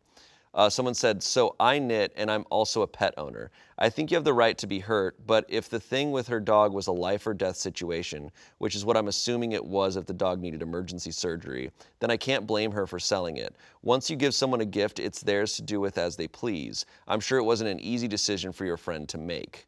[0.55, 3.51] Uh, someone said, So I knit and I'm also a pet owner.
[3.77, 6.39] I think you have the right to be hurt, but if the thing with her
[6.39, 10.05] dog was a life or death situation, which is what I'm assuming it was if
[10.05, 13.53] the dog needed emergency surgery, then I can't blame her for selling it.
[13.83, 16.85] Once you give someone a gift, it's theirs to do with as they please.
[17.05, 19.67] I'm sure it wasn't an easy decision for your friend to make.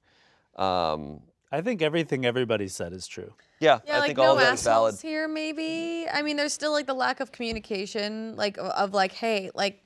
[0.56, 1.19] Um,
[1.52, 3.34] I think everything everybody said is true.
[3.60, 4.95] yeah, Yeah, I like think no all of that is valid.
[5.02, 6.08] here, maybe.
[6.12, 9.84] I mean, there's still like the lack of communication, like of, of like, hey, like,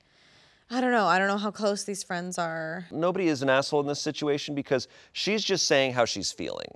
[0.73, 2.85] I don't know, I don't know how close these friends are.
[2.91, 6.67] nobody is an asshole in this situation because she's just saying how she's feeling.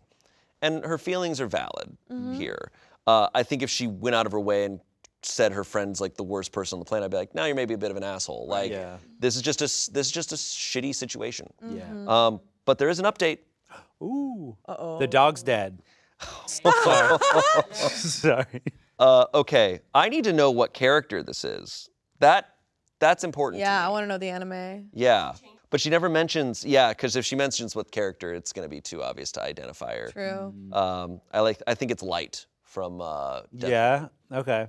[0.62, 1.96] And her feelings are valid
[2.38, 2.72] here.
[3.08, 4.80] Uh, I think if she went out of her way and
[5.22, 7.56] said her friend's like the worst person on the planet, I'd be like, now you're
[7.56, 8.48] maybe a bit of an asshole.
[8.48, 8.98] Like, Yeah.
[9.20, 11.48] this is just a s- this is just a shitty situation.
[11.68, 11.84] Yeah.
[12.08, 13.40] Um, but there is an update.
[14.04, 14.58] Ooh.
[14.68, 15.00] Uh-oh.
[15.00, 15.82] The dog's dead.
[16.48, 17.18] Sorry.
[17.74, 18.62] Sorry.
[18.98, 21.90] Uh, okay, I need to know what character this is.
[22.20, 22.55] That
[23.08, 23.62] that's important.
[23.62, 24.89] to Yeah, I want to know the anime.
[24.94, 25.34] Yeah.
[25.70, 28.82] But she never mentions, yeah, because if she mentions what character, it's going to be
[28.82, 30.10] too obvious to identify her.
[30.12, 30.54] True.
[30.72, 31.62] Um, I like.
[31.68, 33.02] I think it's Light from.
[33.02, 34.08] Uh, Death Yeah.
[34.32, 34.68] Okay.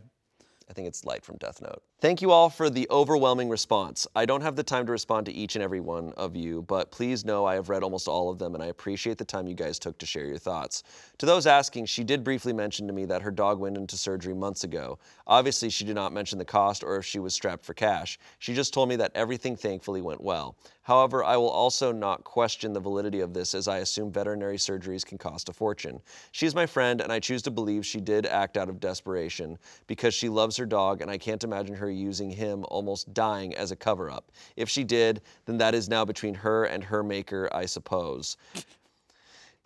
[0.69, 1.83] I think it's Light from Death Note.
[1.99, 4.07] Thank you all for the overwhelming response.
[4.15, 6.91] I don't have the time to respond to each and every one of you, but
[6.91, 9.55] please know I have read almost all of them and I appreciate the time you
[9.55, 10.83] guys took to share your thoughts.
[11.17, 14.35] To those asking, she did briefly mention to me that her dog went into surgery
[14.35, 14.99] months ago.
[15.27, 18.19] Obviously, she did not mention the cost or if she was strapped for cash.
[18.41, 20.55] She just told me that everything thankfully went well.
[20.83, 25.05] However, I will also not question the validity of this as I assume veterinary surgeries
[25.05, 26.01] can cost a fortune.
[26.31, 29.59] She is my friend, and I choose to believe she did act out of desperation
[29.89, 33.71] because she loves her dog, and I can't imagine her using him almost dying as
[33.71, 34.31] a cover up.
[34.57, 38.37] If she did, then that is now between her and her maker, I suppose.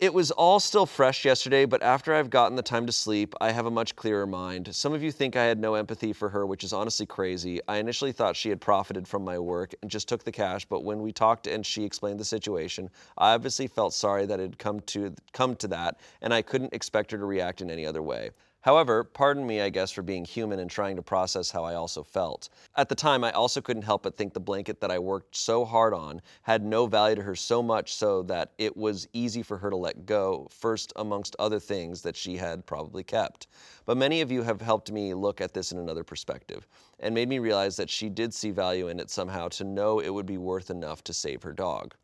[0.01, 3.53] It was all still fresh yesterday, but after I've gotten the time to sleep, I
[3.53, 4.75] have a much clearer mind.
[4.75, 7.61] Some of you think I had no empathy for her, which is honestly crazy.
[7.69, 10.85] I initially thought she had profited from my work and just took the cash, but
[10.85, 14.59] when we talked and she explained the situation, I obviously felt sorry that it had
[14.59, 18.03] come to come to that, and I couldn't expect her to react in any other
[18.03, 18.31] way.
[18.63, 22.03] However, pardon me, I guess, for being human and trying to process how I also
[22.03, 22.51] felt.
[22.77, 25.65] At the time, I also couldn't help but think the blanket that I worked so
[25.65, 29.57] hard on had no value to her so much so that it was easy for
[29.57, 33.47] her to let go, first amongst other things that she had probably kept.
[33.87, 36.67] But many of you have helped me look at this in another perspective
[36.99, 40.13] and made me realize that she did see value in it somehow to know it
[40.13, 41.95] would be worth enough to save her dog.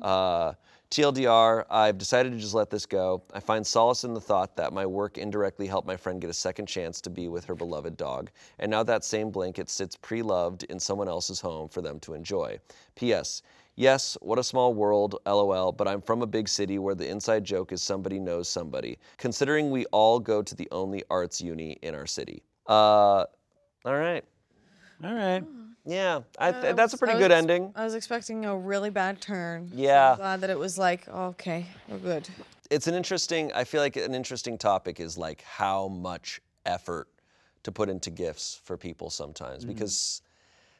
[0.00, 0.54] Uh,
[0.90, 3.22] TLDR, I've decided to just let this go.
[3.34, 6.34] I find solace in the thought that my work indirectly helped my friend get a
[6.34, 10.22] second chance to be with her beloved dog, and now that same blanket sits pre
[10.22, 12.58] loved in someone else's home for them to enjoy.
[12.94, 13.42] P.S.
[13.76, 17.44] Yes, what a small world, lol, but I'm from a big city where the inside
[17.44, 21.94] joke is somebody knows somebody, considering we all go to the only arts uni in
[21.94, 22.42] our city.
[22.66, 23.24] Uh,
[23.84, 24.24] All right.
[25.04, 25.44] All right.
[25.88, 27.72] Yeah, I, I uh, that's a pretty was good ending.
[27.74, 29.70] I was expecting a really bad turn.
[29.74, 30.12] Yeah.
[30.12, 32.28] I'm glad that it was like, oh, okay, we're good.
[32.70, 33.50] It's an interesting.
[33.54, 37.08] I feel like an interesting topic is like how much effort
[37.62, 39.72] to put into gifts for people sometimes mm-hmm.
[39.72, 40.20] because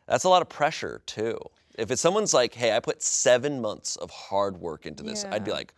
[0.06, 1.38] that's a lot of pressure too.
[1.78, 5.44] If it's someone's like, "Hey, I put seven months of hard work into this," I'd
[5.44, 5.72] be like,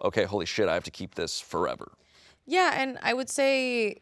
[0.00, 1.90] "Okay, holy shit, I have to keep this forever."
[2.46, 3.96] Yeah, and I would say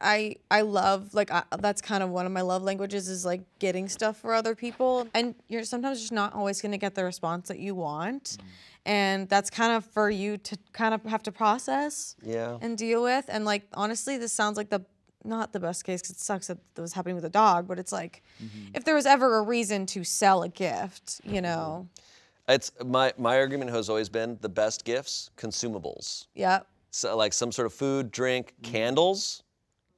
[0.00, 3.42] I I love like I, that's kind of one of my love languages is like
[3.58, 5.08] getting stuff for other people.
[5.14, 8.24] And you're sometimes just not always going to get the response that you want.
[8.24, 8.44] Mm.
[8.86, 12.56] And that's kind of for you to kind of have to process Yeah.
[12.62, 13.26] and deal with.
[13.28, 14.84] And like honestly this sounds like the
[15.24, 17.78] not the best case cuz it sucks that that was happening with a dog but
[17.78, 18.68] it's like mm-hmm.
[18.72, 21.42] if there was ever a reason to sell a gift you mm-hmm.
[21.42, 21.88] know?
[22.48, 26.26] It's my my argument has always been the best gifts, consumables.
[26.34, 28.72] yeah So like some sort of food, drink, mm-hmm.
[28.72, 29.42] candles.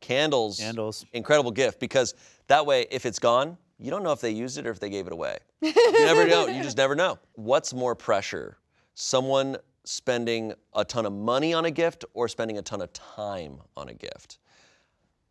[0.02, 0.58] Candles.
[0.58, 1.06] Candles.
[1.14, 2.14] Incredible gift because
[2.48, 4.90] that way, if it's gone, you don't know if they used it or if they
[4.90, 5.38] gave it away.
[5.62, 5.72] You
[6.04, 6.46] never know.
[6.46, 7.18] You just never know.
[7.34, 8.58] What's more pressure?
[8.94, 13.58] Someone spending a ton of money on a gift or spending a ton of time
[13.76, 14.38] on a gift?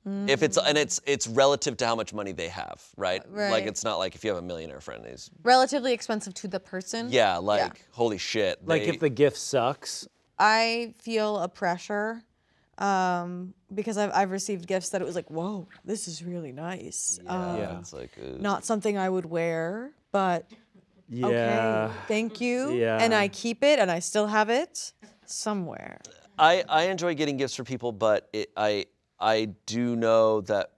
[0.04, 3.22] If it's and it's it's relative to how much money they have, right?
[3.32, 6.60] Like it's not like if you have a millionaire friend, he's relatively expensive to the
[6.60, 8.66] person yeah, like holy shit.
[8.66, 10.08] Like they- if the gift sucks.
[10.40, 12.24] I feel a pressure
[12.82, 17.20] um, because I've, I've received gifts that it was like, whoa, this is really nice.
[17.28, 17.80] Um, Yeah.
[17.80, 20.50] it's like uh, Not something I would wear, but
[21.08, 21.28] Yeah.
[21.28, 22.74] okay, thank you.
[22.78, 22.98] Yeah.
[23.00, 24.94] And I keep it and I still have it
[25.26, 26.02] somewhere.
[26.40, 28.86] I, I enjoy getting gifts for people, but it, I
[29.20, 30.72] I do know that,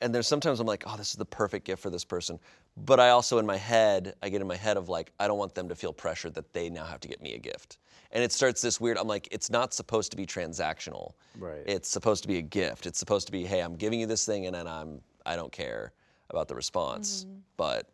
[0.00, 2.40] and there's sometimes I'm like, oh, this is the perfect gift for this person,
[2.76, 5.38] but I also in my head I get in my head of like I don't
[5.38, 7.78] want them to feel pressure that they now have to get me a gift,
[8.10, 8.98] and it starts this weird.
[8.98, 11.12] I'm like, it's not supposed to be transactional.
[11.38, 11.62] Right.
[11.66, 12.86] It's supposed to be a gift.
[12.86, 15.52] It's supposed to be, hey, I'm giving you this thing, and then I'm I don't
[15.52, 15.92] care
[16.30, 17.38] about the response, mm-hmm.
[17.56, 17.90] but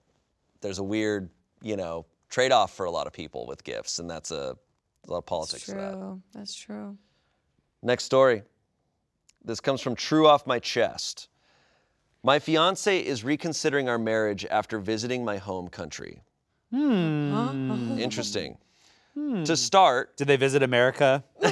[0.60, 1.30] there's a weird
[1.62, 4.56] you know trade-off for a lot of people with gifts, and that's a,
[5.06, 5.92] a lot of politics That's to that.
[5.92, 6.22] true.
[6.32, 6.96] That's true.
[7.82, 8.42] Next story.
[9.44, 11.29] This comes from True Off My Chest.
[12.22, 16.22] My fiance is reconsidering our marriage after visiting my home country.
[16.70, 17.98] Hmm.
[17.98, 18.58] Interesting.
[19.44, 21.24] To start, Did they visit America?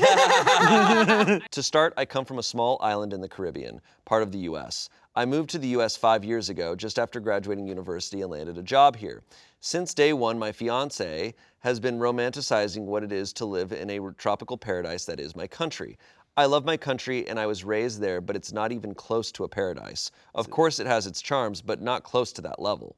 [1.51, 4.89] To start, I come from a small island in the Caribbean, part of the US.
[5.17, 8.63] I moved to the US five years ago, just after graduating university, and landed a
[8.63, 9.23] job here.
[9.61, 14.13] Since day one, my fiance has been romanticizing what it is to live in a
[14.13, 15.99] tropical paradise that is my country.
[16.39, 19.43] I love my country and I was raised there, but it's not even close to
[19.43, 20.13] a paradise.
[20.37, 22.95] Of course, it has its charms, but not close to that level.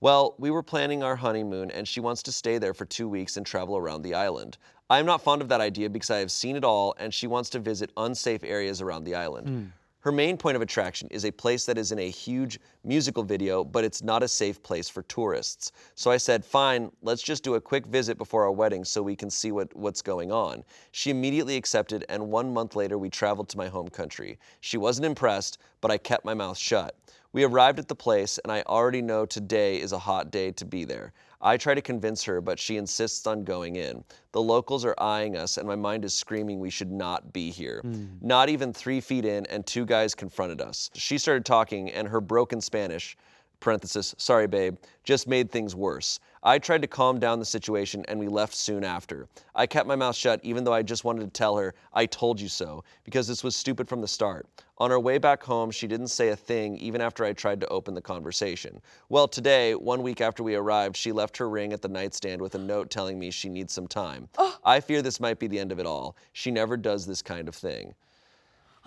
[0.00, 3.36] Well, we were planning our honeymoon, and she wants to stay there for two weeks
[3.36, 4.56] and travel around the island.
[4.88, 7.26] I am not fond of that idea because I have seen it all, and she
[7.26, 9.46] wants to visit unsafe areas around the island.
[9.46, 9.64] Hmm.
[10.02, 13.62] Her main point of attraction is a place that is in a huge musical video,
[13.62, 15.72] but it's not a safe place for tourists.
[15.94, 19.14] So I said, fine, let's just do a quick visit before our wedding so we
[19.14, 20.64] can see what, what's going on.
[20.92, 24.38] She immediately accepted, and one month later, we traveled to my home country.
[24.60, 26.96] She wasn't impressed, but I kept my mouth shut.
[27.34, 30.64] We arrived at the place, and I already know today is a hot day to
[30.64, 31.12] be there.
[31.42, 34.04] I try to convince her, but she insists on going in.
[34.32, 37.80] The locals are eyeing us, and my mind is screaming we should not be here.
[37.82, 38.06] Hmm.
[38.20, 40.90] Not even three feet in, and two guys confronted us.
[40.94, 43.16] She started talking, and her broken Spanish,
[43.60, 46.18] parenthesis, sorry babe, just made things worse.
[46.42, 49.28] I tried to calm down the situation and we left soon after.
[49.54, 52.40] I kept my mouth shut even though I just wanted to tell her, I told
[52.40, 54.46] you so, because this was stupid from the start.
[54.78, 57.68] On our way back home, she didn't say a thing even after I tried to
[57.68, 58.80] open the conversation.
[59.10, 62.54] Well, today, one week after we arrived, she left her ring at the nightstand with
[62.54, 64.28] a note telling me she needs some time.
[64.38, 64.56] Oh.
[64.64, 66.16] I fear this might be the end of it all.
[66.32, 67.94] She never does this kind of thing.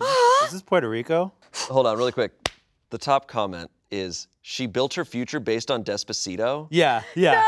[0.44, 1.32] Is this Puerto Rico?
[1.68, 2.50] Hold on, really quick.
[2.90, 6.66] The top comment is she built her future based on Despacito.
[6.70, 7.42] Yeah, yeah,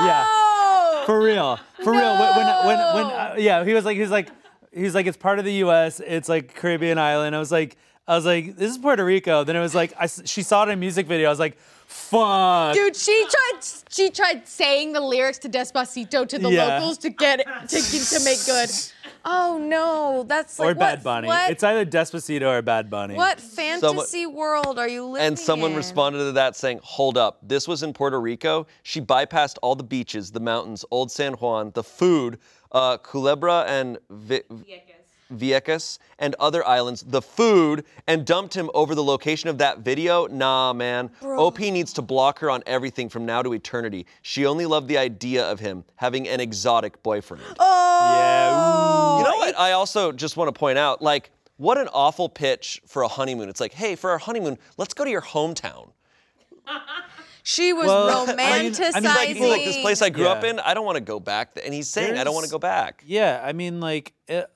[0.00, 0.26] yeah.
[1.06, 2.12] For real, for real.
[2.18, 4.28] When, when, when, when uh, yeah, he was like, he was like,
[4.72, 6.00] he was like, it's part of the U.S.
[6.00, 7.34] It's like Caribbean island.
[7.34, 9.44] I was like, I was like, this is Puerto Rico.
[9.44, 11.26] Then it was like, I s she saw it in a music video.
[11.26, 12.74] I was like, fuck.
[12.74, 13.60] Dude, she tried.
[13.88, 16.78] She tried saying the lyrics to Despacito to the Yeah.
[16.78, 17.38] locals to get
[17.68, 18.70] to, to make good.
[19.24, 21.26] Oh no, that's like or Bad what, Bunny.
[21.28, 23.14] What, It's either Despacito or Bad Bunny.
[23.14, 25.26] what fantasy world are you living in?
[25.28, 25.76] And someone in?
[25.76, 28.66] responded to that saying, Hold up, this was in Puerto Rico.
[28.82, 32.38] She bypassed all the beaches, the mountains, Old San Juan, the food,
[32.72, 34.42] uh, Culebra and Vi-
[35.32, 40.26] Vieques, and other islands, the food, and dumped him over the location of that video.
[40.26, 41.08] Nah, man.
[41.22, 44.06] OP needs to block her on everything from now to eternity.
[44.22, 47.44] She only loved the idea of him having an exotic boyfriend.
[47.60, 48.86] Oh, Yeah.
[48.86, 48.89] ooh.
[49.50, 49.68] You know what?
[49.68, 53.48] I also just want to point out, like, what an awful pitch for a honeymoon.
[53.48, 55.90] It's like, hey, for our honeymoon, let's go to your hometown.
[57.42, 58.94] She was Well, I mean- I mean, romanticizing.
[59.04, 60.50] like, like, he's like, this place I grew up Yeah.
[60.50, 61.54] in, I don't want to go back.
[61.54, 63.02] th-" And he's saying, I don't want to There's- go back.
[63.06, 64.46] Yeah, I mean, like it,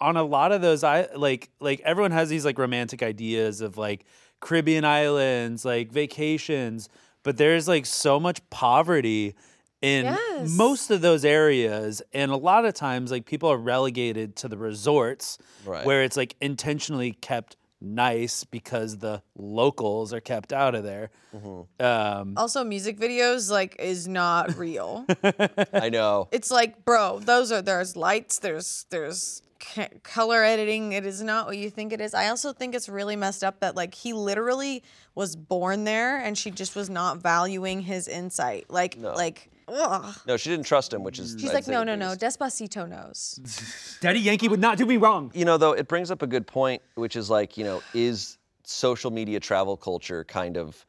[0.00, 3.76] on a lot of those, I like like everyone has these like romantic ideas of
[3.76, 4.04] like
[4.40, 6.88] Caribbean islands, like vacations,
[7.22, 9.34] but there's like so much poverty
[9.82, 10.50] in Yes.
[10.50, 14.56] most of those areas, and a lot of times, like people are relegated to the
[14.56, 15.84] resorts, Right.
[15.84, 21.10] where it's like intentionally kept nice because the locals are kept out of there.
[21.36, 21.84] Mm-hmm.
[21.84, 25.04] Um, also, music videos like is not real.
[25.72, 26.28] I know.
[26.30, 30.92] it's like, bro, those are there's lights, there's there's ca- color editing.
[30.92, 32.14] It is not what you think it is.
[32.14, 34.84] I also think it's really messed up that like he literally
[35.16, 38.66] was born there and she just was not valuing his insight.
[38.70, 40.14] Like like ugh.
[40.26, 41.36] No, she didn't trust him, which is.
[41.38, 42.14] She's I'd like, say no, the no, no.
[42.14, 43.96] biggest- Despacito knows.
[44.00, 45.30] Daddy Yankee would not do me wrong.
[45.34, 48.38] You know, though, it brings up a good point, which is like, you know, is
[48.64, 50.84] social media travel culture kind of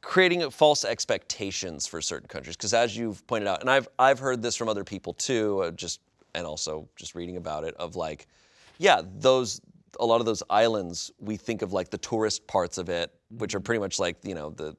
[0.00, 2.56] creating false expectations for certain countries?
[2.56, 5.70] Because as you've pointed out, and I've I've heard this from other people too, uh,
[5.70, 6.00] just
[6.34, 8.26] and also just reading about it, of like,
[8.78, 9.60] yeah, those
[10.00, 13.54] a lot of those islands, we think of like the tourist parts of it, which
[13.54, 14.76] are pretty much like you know the,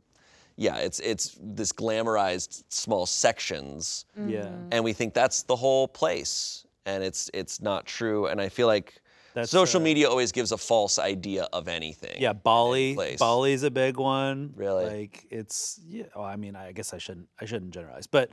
[0.57, 4.49] yeah, it's it's this glamorized small sections Yeah.
[4.71, 8.67] and we think that's the whole place and it's it's not true and i feel
[8.67, 9.01] like
[9.33, 12.93] That's, social uh, media always gives a false idea of anything Yeah, Bali.
[12.95, 13.19] place.
[13.19, 14.53] Bali's a big one.
[14.55, 14.85] Really?
[14.85, 16.05] Like it's yeah.
[16.15, 17.27] Well, I mean, I guess I shouldn't.
[17.41, 18.29] I shouldn't generalize, but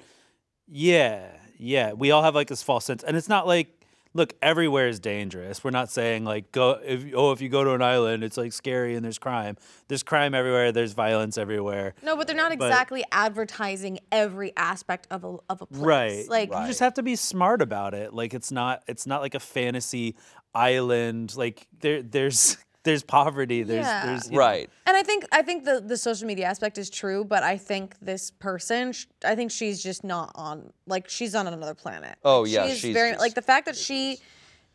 [0.68, 1.26] yeah,
[1.58, 1.92] yeah.
[1.92, 3.81] We all have like this false sense, and it's not like
[4.14, 5.64] look everywhere is dangerous.
[5.64, 8.52] We're not saying like go if oh if you go to an island it's like
[8.52, 9.56] scary and there's crime.
[9.88, 10.72] There's crime everywhere.
[10.72, 11.94] There's violence everywhere.
[12.02, 15.82] No, but they're not But- exactly advertising every aspect of a of a place.
[15.82, 16.28] Right.
[16.28, 18.12] Like you just have to be smart about it.
[18.14, 20.16] Like it's not it's not like a fantasy
[20.54, 21.36] island.
[21.36, 23.62] Like there there's there's poverty.
[23.62, 24.06] There's Yeah.
[24.06, 26.90] there's you know, right And I think I think the the social media aspect is
[26.90, 31.34] true, but I think this person, sh- I think she's just not on like she's
[31.34, 32.16] on another planet.
[32.24, 34.18] Oh, Like, yeah, she's she's very just- like the fact that she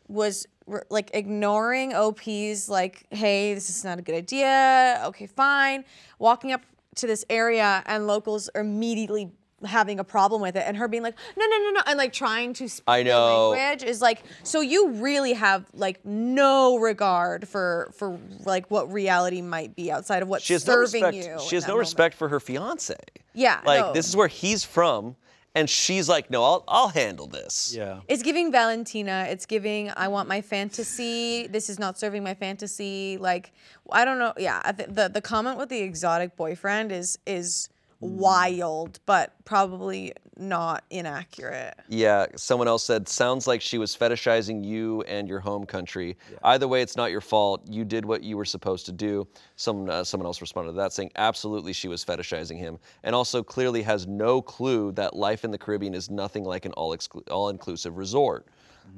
[0.08, 0.46] was
[0.90, 5.02] like ignoring OP's like, hey, this is not a good idea.
[5.06, 5.84] Okay, fine.
[6.18, 6.62] Walking up
[6.96, 9.30] to this area and locals are immediately
[9.66, 12.12] having a problem with it and her being like no no no no and like
[12.12, 13.48] trying to speak I the know.
[13.50, 19.42] language is like so you really have like no regard for for like what reality
[19.42, 21.78] might be outside of what's she has no serving respect you she has no moment.
[21.80, 22.94] respect for her fiance
[23.34, 23.92] Yeah, like no.
[23.92, 25.16] this is where he's from
[25.56, 28.00] and she's like no i'll, I'll handle this Yeah.
[28.06, 29.26] It's giving Valentina.
[29.28, 31.48] It's giving I want my fantasy.
[31.48, 33.16] This is not serving my fantasy.
[33.18, 33.52] Like
[33.90, 34.34] I don't know.
[34.38, 37.68] Yeah, I th- the the comment with the exotic boyfriend is is
[38.00, 41.74] wild, but probably not inaccurate.
[41.88, 46.16] Yeah, someone else said, sounds like she was fetishizing you and your home country.
[46.44, 47.62] Either way, it's not your fault.
[47.68, 49.26] You did what you were supposed to do.
[49.56, 52.78] Some, uh, someone else responded to that saying, absolutely, she was fetishizing him.
[53.02, 56.72] And also clearly has no clue that life in the Caribbean is nothing like an
[56.72, 58.46] all, exclu- all inclusive resort.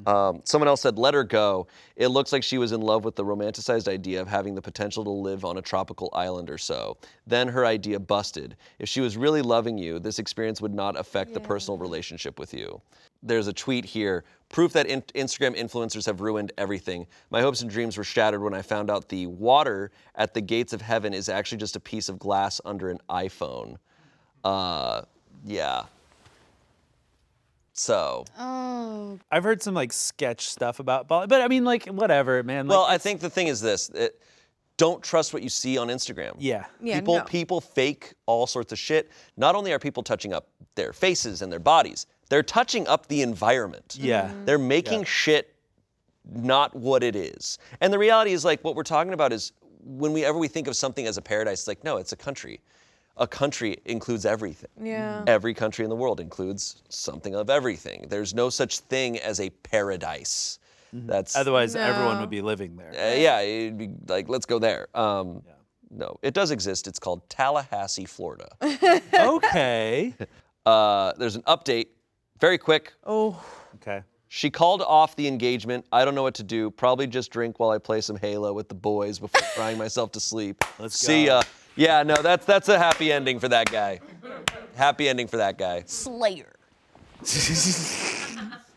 [0.06, 1.66] Um, someone else said, let her go.
[1.96, 5.04] It looks like she was in love with the romanticized idea of having the potential
[5.04, 6.96] to live on a tropical island or so.
[7.26, 8.56] Then her idea busted.
[8.78, 12.54] If she was really loving you, this experience would not affect the personal relationship with
[12.54, 12.80] you.
[13.22, 17.06] There's a tweet here proof that in- Instagram influencers have ruined everything.
[17.30, 20.72] My hopes and dreams were shattered when I found out the water at the gates
[20.72, 23.76] of heaven is actually just a piece of glass under an iPhone.
[24.42, 25.02] Uh,
[25.44, 25.84] yeah.
[27.80, 28.26] So.
[28.38, 32.66] Oh, I've heard some like sketch stuff about Bali, but I mean like whatever, man.
[32.66, 34.20] Like, Well, I think the thing is this: it,
[34.76, 36.34] don't trust what you see on Instagram.
[36.38, 36.66] yeah.
[36.82, 37.24] Yeah, people no.
[37.24, 39.10] people fake all sorts of shit.
[39.38, 43.22] Not only are people touching up their faces and their bodies, they're touching up the
[43.22, 43.96] environment.
[43.98, 44.28] Yeah.
[44.28, 44.44] Mm-hmm.
[44.44, 45.54] They're making shit
[46.30, 47.58] not what it is.
[47.80, 50.68] And the reality is like what we're talking about is when we ever we think
[50.68, 52.60] of something as a paradise, it's like no, it's a country.
[53.16, 54.70] A country includes everything.
[54.80, 55.24] Yeah.
[55.26, 58.06] Every country in the world includes something of everything.
[58.08, 60.58] There's no such thing as a paradise.
[60.92, 62.90] That's Otherwise, everyone would be living there.
[62.90, 64.88] uh, yeah, it'd be like, let's go there.
[64.94, 65.42] Um,
[65.90, 66.86] No, it does exist.
[66.88, 68.48] It's called Tallahassee, Florida.
[69.14, 70.14] okay.
[70.66, 71.88] uh, there's an update,
[72.38, 72.92] very quick.
[73.04, 73.42] Oh,
[73.76, 74.02] Okay.
[74.32, 75.84] She called off the engagement.
[75.90, 76.70] I don't know what to do.
[76.70, 80.20] Probably just drink while I play some Halo with the boys before crying myself to
[80.20, 80.64] sleep.
[80.78, 81.36] Let's See go.
[81.38, 81.42] ya.
[81.80, 84.00] Yeah, no, that's that's a happy ending for that guy.
[84.76, 85.84] Happy ending for that guy.
[85.86, 86.52] Slayer.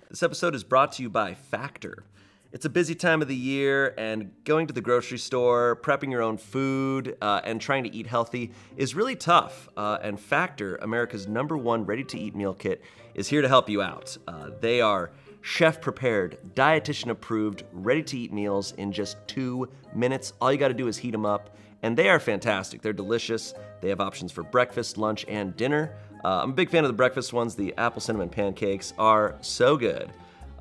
[0.10, 2.04] This episode is brought to you by Factor.
[2.52, 6.22] It's a busy time of the year, and going to the grocery store, prepping your
[6.22, 9.68] own food, uh, and trying to eat healthy is really tough.
[9.76, 12.84] Uh, and Factor, America's number one ready to eat meal kit,
[13.16, 14.16] is here to help you out.
[14.28, 15.10] Uh, they are
[15.42, 20.34] chef prepared, dietitian approved, ready to eat meals in just two minutes.
[20.40, 22.82] All you got to do is heat them up, and they are fantastic.
[22.82, 23.54] They're delicious.
[23.82, 25.94] They have options for breakfast, lunch, and dinner.
[26.24, 27.54] Uh, I'm a big fan of the breakfast ones.
[27.56, 30.10] The apple cinnamon pancakes are so good.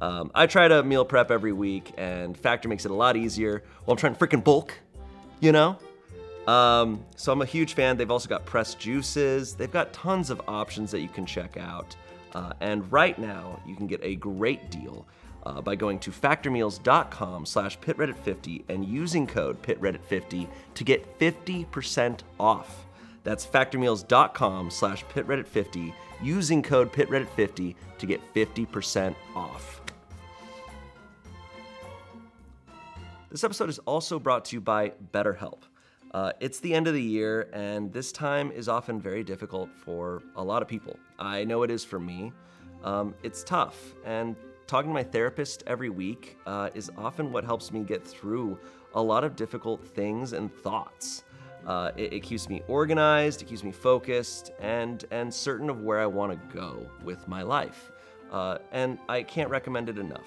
[0.01, 3.63] Um, I try to meal prep every week, and Factor makes it a lot easier.
[3.87, 4.75] Well, I'm trying to freaking bulk,
[5.39, 5.79] you know?
[6.49, 7.97] Um, so I'm a huge fan.
[7.97, 9.55] They've also got pressed juices.
[9.55, 11.95] They've got tons of options that you can check out.
[12.35, 15.07] Uh, and right now, you can get a great deal
[15.45, 22.87] uh, by going to factormeals.com slash pitreddit50 and using code pitreddit50 to get 50% off.
[23.25, 29.81] That's factormeals.com slash pitreddit50 using code pitreddit50 to get 50% off.
[33.31, 35.61] This episode is also brought to you by BetterHelp.
[36.13, 40.23] Uh, it's the end of the year, and this time is often very difficult for
[40.37, 40.99] a lot of people.
[41.19, 42.33] I know it is for me.
[42.85, 44.37] Um, it's tough, and
[44.73, 48.59] talking to my therapist every week uh, is often what helps me get through
[48.95, 51.25] a lot of difficult things and thoughts.
[51.67, 56.01] Uh, it, it keeps me organized, it keeps me focused, and and certain of where
[56.01, 57.93] I want to go with my life.
[58.31, 60.25] Uh, and I can't recommend it enough.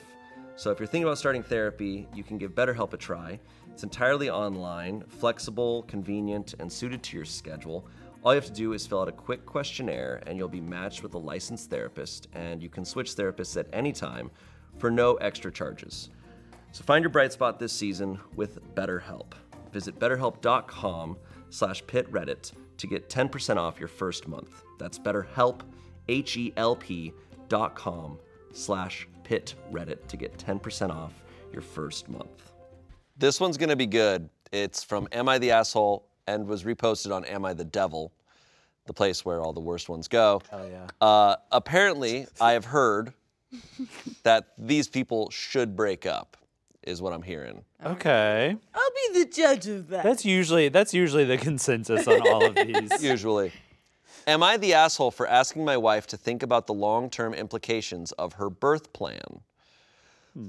[0.57, 3.39] So if you're thinking about starting therapy, you can give BetterHelp a try.
[3.71, 7.87] It's entirely online, flexible, convenient, and suited to your schedule.
[8.25, 11.03] All you have to do is fill out a quick questionnaire, and you'll be matched
[11.03, 14.31] with a licensed therapist, and you can switch therapists at any time
[14.79, 16.09] for no extra charges.
[16.71, 19.33] So find your bright spot this season with BetterHelp.
[19.71, 21.17] Visit betterhelp.com
[21.51, 24.63] slash pitreddit to get 10% off your first month.
[24.79, 25.61] That's betterhelp,
[26.07, 27.13] H-E-L-P
[27.47, 28.17] dot com
[28.51, 31.13] slash pitreddit to get 10% off
[31.53, 32.53] your first month.
[33.17, 34.29] This one's gonna be good.
[34.51, 38.11] It's from Am I the Asshole and was reposted on Am I the Devil,
[38.85, 40.41] the place where all the worst ones go.
[40.49, 40.87] Hell yeah.
[41.01, 43.13] Uh, apparently, I have heard
[44.23, 46.37] that these people should break up,
[46.83, 47.63] is what I'm hearing.
[47.85, 48.55] Okay.
[48.73, 50.03] I'll be the judge of that.
[50.03, 53.03] That's usually that's usually the consensus on all of these.
[53.03, 53.51] Usually.
[54.27, 58.11] Am I the asshole for asking my wife to think about the long term implications
[58.13, 59.41] of her birth plan?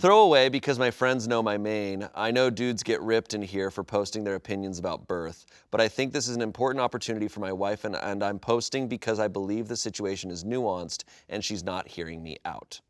[0.00, 2.08] Throw away because my friends know my main.
[2.12, 5.86] I know dudes get ripped in here for posting their opinions about birth, but I
[5.86, 9.28] think this is an important opportunity for my wife, and, and I'm posting because I
[9.28, 12.80] believe the situation is nuanced and she's not hearing me out.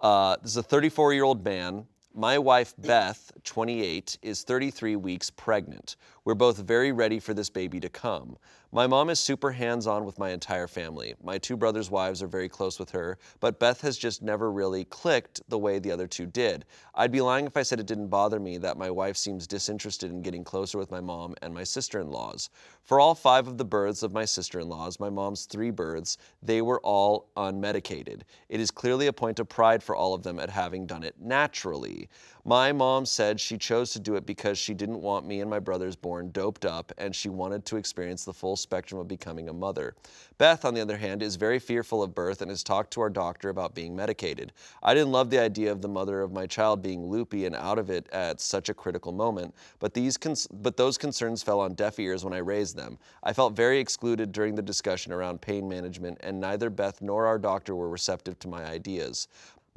[0.00, 1.86] Uh, this is a 34 year old man.
[2.14, 5.94] My wife, Beth, 28, is 33 weeks pregnant.
[6.28, 8.36] We're both very ready for this baby to come.
[8.70, 11.14] My mom is super hands on with my entire family.
[11.24, 14.84] My two brothers' wives are very close with her, but Beth has just never really
[14.84, 16.66] clicked the way the other two did.
[16.94, 20.10] I'd be lying if I said it didn't bother me that my wife seems disinterested
[20.10, 22.50] in getting closer with my mom and my sister in laws.
[22.82, 26.18] For all five of the births of my sister in laws, my mom's three births,
[26.42, 28.20] they were all unmedicated.
[28.50, 31.14] It is clearly a point of pride for all of them at having done it
[31.18, 32.10] naturally.
[32.48, 35.58] My mom said she chose to do it because she didn't want me and my
[35.58, 39.52] brothers born doped up and she wanted to experience the full spectrum of becoming a
[39.52, 39.94] mother.
[40.38, 43.10] Beth, on the other hand, is very fearful of birth and has talked to our
[43.10, 44.54] doctor about being medicated.
[44.82, 47.78] I didn't love the idea of the mother of my child being loopy and out
[47.78, 51.74] of it at such a critical moment, but these cons- but those concerns fell on
[51.74, 52.96] deaf ears when I raised them.
[53.22, 57.38] I felt very excluded during the discussion around pain management and neither Beth nor our
[57.38, 59.28] doctor were receptive to my ideas.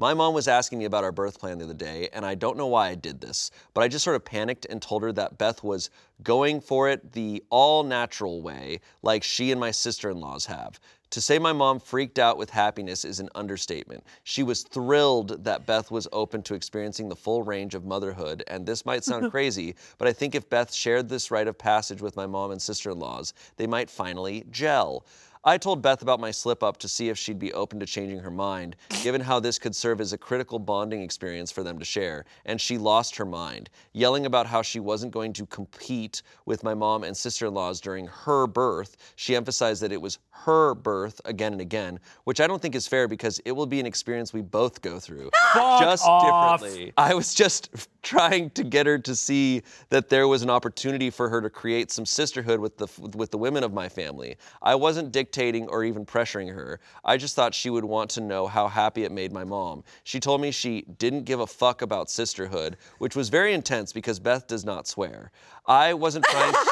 [0.01, 2.57] My mom was asking me about our birth plan the other day, and I don't
[2.57, 5.37] know why I did this, but I just sort of panicked and told her that
[5.37, 5.91] Beth was
[6.23, 10.79] going for it the all natural way, like she and my sister in laws have.
[11.11, 14.03] To say my mom freaked out with happiness is an understatement.
[14.23, 18.65] She was thrilled that Beth was open to experiencing the full range of motherhood, and
[18.65, 22.15] this might sound crazy, but I think if Beth shared this rite of passage with
[22.15, 25.05] my mom and sister in laws, they might finally gel.
[25.43, 28.19] I told Beth about my slip up to see if she'd be open to changing
[28.19, 31.85] her mind, given how this could serve as a critical bonding experience for them to
[31.85, 32.25] share.
[32.45, 36.75] And she lost her mind, yelling about how she wasn't going to compete with my
[36.75, 38.97] mom and sister in laws during her birth.
[39.15, 42.87] She emphasized that it was her birth again and again, which I don't think is
[42.87, 45.31] fair because it will be an experience we both go through,
[45.79, 46.59] just off.
[46.61, 46.93] differently.
[46.97, 47.69] I was just
[48.03, 51.91] trying to get her to see that there was an opportunity for her to create
[51.91, 54.37] some sisterhood with the with the women of my family.
[54.61, 55.30] I wasn't dictating
[55.67, 56.79] or even pressuring her.
[57.03, 59.83] I just thought she would want to know how happy it made my mom.
[60.03, 64.19] She told me she didn't give a fuck about sisterhood, which was very intense because
[64.19, 65.31] Beth does not swear.
[65.65, 66.53] I wasn't trying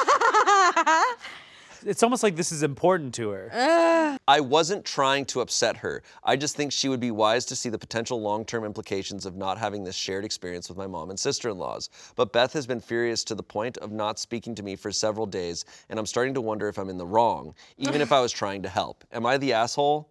[1.86, 4.18] It's almost like this is important to her.
[4.28, 6.04] I wasn't trying to upset her.
[6.24, 9.36] I just think she would be wise to see the potential long term implications of
[9.36, 11.90] not having this shared experience with my mom and sister in laws.
[12.16, 15.26] But Beth has been furious to the point of not speaking to me for several
[15.26, 18.32] days, and I'm starting to wonder if I'm in the wrong, even if I was
[18.32, 19.04] trying to help.
[19.12, 20.10] Am I the asshole?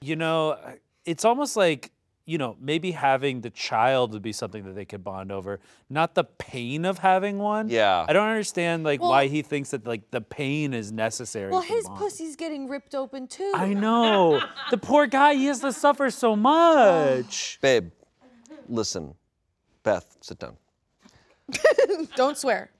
[0.00, 0.58] You know,
[1.04, 1.92] it's almost like
[2.24, 5.58] you know, maybe having the child would be something that they could bond over,
[5.90, 7.68] not the pain of having one.
[7.68, 8.04] Yeah.
[8.08, 11.50] I don't understand like why he thinks that like the pain is necessary.
[11.50, 11.98] Well, his bond.
[11.98, 13.52] pussy's getting ripped open too.
[13.54, 14.40] I know.
[14.70, 17.58] the poor guy, he has to suffer so much.
[17.62, 17.90] Babe,
[18.68, 19.14] listen.
[19.82, 20.56] Beth, sit down.
[22.16, 22.70] Don't swear.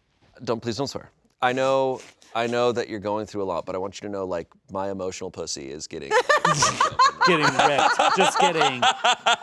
[0.45, 1.11] Don't please don't swear.
[1.41, 2.01] I know
[2.35, 4.49] I know that you're going through a lot, but I want you to know like
[4.71, 6.11] my emotional pussy is getting
[7.27, 8.17] getting ripped.
[8.17, 8.81] Just getting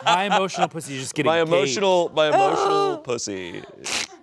[0.06, 1.48] My emotional pussy is just getting my gaped.
[1.50, 3.64] emotional my emotional pussy.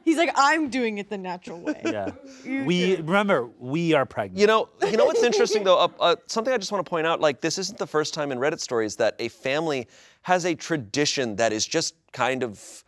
[0.05, 1.81] He's like, I'm doing it the natural way.
[1.85, 2.11] Yeah.
[2.45, 4.39] We remember we are pregnant.
[4.39, 5.79] You know, you know what's interesting though.
[5.79, 7.21] Uh, uh, something I just want to point out.
[7.21, 9.89] Like, this isn't the first time in Reddit stories that a family
[10.23, 12.85] has a tradition that is just kind of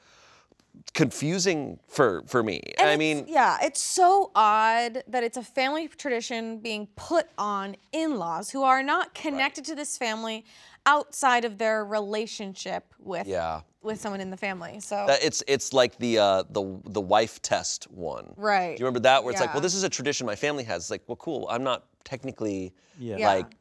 [0.95, 2.61] confusing for for me.
[2.79, 7.77] And I mean, yeah, it's so odd that it's a family tradition being put on
[7.93, 10.45] in-laws who are not connected to this family
[10.87, 14.81] outside of their relationship with yeah, with someone in the family.
[14.81, 18.35] So that it's it's like the uh, the the wife test one.
[18.37, 18.77] Right.
[18.77, 19.23] Do you remember that?
[19.23, 20.85] Where it's like, well, this is a tradition my family has.
[20.85, 21.47] It's like, well, cool.
[21.51, 23.17] I'm not technically Yeah.
[23.19, 23.29] Yeah.
[23.29, 23.55] like.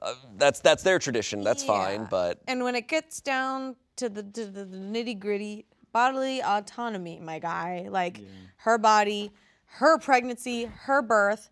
[0.00, 1.42] Uh, that's that's their tradition.
[1.42, 5.66] That's fine, but and when it gets down to the to the, the nitty gritty,
[5.92, 8.20] bodily autonomy, my guy, like
[8.58, 9.32] her body,
[9.66, 11.50] her pregnancy, her birth,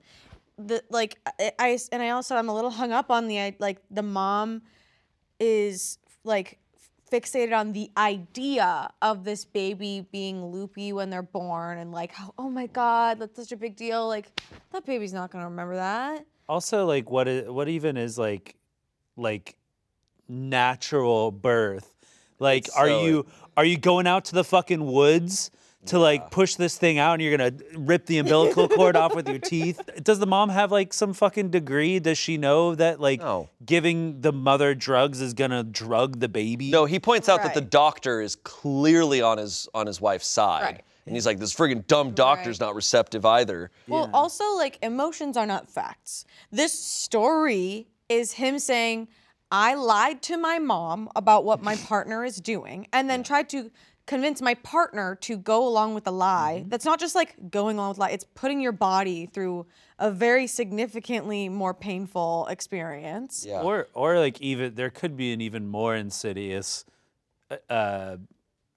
[0.59, 3.79] the like I, I and I also I'm a little hung up on the like
[3.91, 4.63] the mom
[5.39, 6.59] is like
[7.11, 12.49] fixated on the idea of this baby being loopy when they're born and like oh
[12.49, 14.07] my god that's such a big deal.
[14.07, 14.41] Like
[14.73, 16.27] that baby's not gonna remember that.
[16.51, 18.57] Also, like, what is what even is like,
[19.17, 19.55] like,
[20.29, 21.95] natural birth?
[22.41, 23.27] Like, It's are so- you
[23.57, 25.51] are you going out to the fucking woods
[25.87, 29.29] to like push this thing out and you're gonna rip the umbilical cord off with
[29.29, 29.81] your teeth?
[30.03, 31.99] Does the mom have like some fucking degree?
[32.01, 33.49] Does she know that like No.
[33.65, 36.71] giving the mother drugs is gonna drug the baby?
[36.71, 40.63] No, he points out that the doctor is clearly on his on his wife's side.
[40.63, 40.83] Right.
[41.07, 42.67] And he's like, this friggin' dumb doctor's Right.
[42.67, 43.71] not receptive either.
[43.89, 46.25] Well, also like emotions are not facts.
[46.53, 49.09] This story is him saying,
[49.51, 53.71] "I lied to my mom about what my partner is doing, and then tried to
[54.07, 57.91] convince my partner to go along with the lie." That's not just like going along
[57.91, 59.67] with the lie; it's putting your body through
[59.99, 63.45] a very significantly more painful experience.
[63.47, 63.63] Yeah.
[63.63, 66.85] Or or like even there could be an even more insidious
[67.51, 68.17] uh, uh,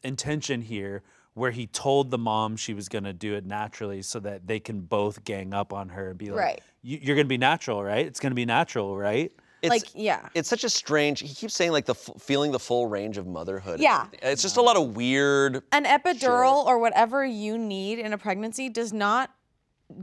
[0.03, 1.01] intention here
[1.36, 4.82] where he told the mom she was gonna do it naturally so that they can
[4.82, 6.61] both gang up on her and be like, Right.
[6.84, 8.05] "You're gonna be natural, right?
[8.05, 9.32] It's gonna be natural, right?"
[9.64, 10.28] It's, Like, yeah.
[10.36, 11.22] It's such a strange.
[11.22, 13.80] He keeps saying like the f- feeling the full range of motherhood.
[13.80, 14.07] Yeah.
[14.22, 15.64] It's just a lot of weird.
[15.72, 19.32] An epidural or whatever you need in a pregnancy does not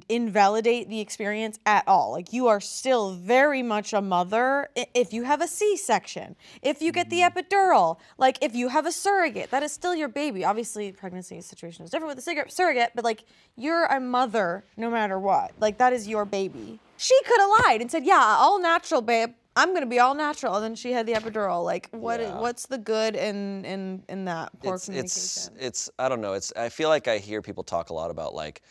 [0.09, 2.13] invalidate the experience at all.
[2.13, 6.93] Like you are still very much a mother if you have a C-section, if you
[6.93, 7.39] get the mm-hmm.
[7.39, 10.45] epidural, like if you have a surrogate, that is still your baby.
[10.45, 13.25] Obviously, pregnancy situation is different with a surrogate, but like
[13.57, 15.53] you're a mother no matter what.
[15.59, 16.79] Like that is your baby.
[16.97, 19.33] She could have lied and said, "Yeah, all natural, babe.
[19.57, 21.65] I'm gonna be all natural." And then she had the epidural.
[21.65, 22.21] Like what?
[22.21, 22.39] Yeah.
[22.39, 25.67] What's the good in in in that poor It's it's communication?
[25.67, 25.91] it's.
[25.99, 26.35] I don't know.
[26.35, 26.53] It's.
[26.57, 28.63] I feel like I hear people talk a lot about like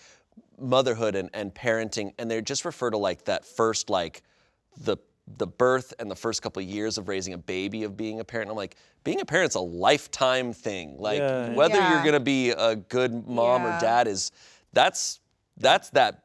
[0.59, 4.23] motherhood and, and parenting, and they just refer to like that first like
[4.81, 4.97] the
[5.37, 8.23] the birth and the first couple of years of raising a baby of being a
[8.23, 8.49] parent.
[8.49, 10.97] I'm like, being a parent's a lifetime thing.
[10.97, 11.53] Like Yeah.
[11.53, 14.31] whether you're gonna be a good mom or dad is
[14.73, 15.19] that's
[15.57, 16.23] that's that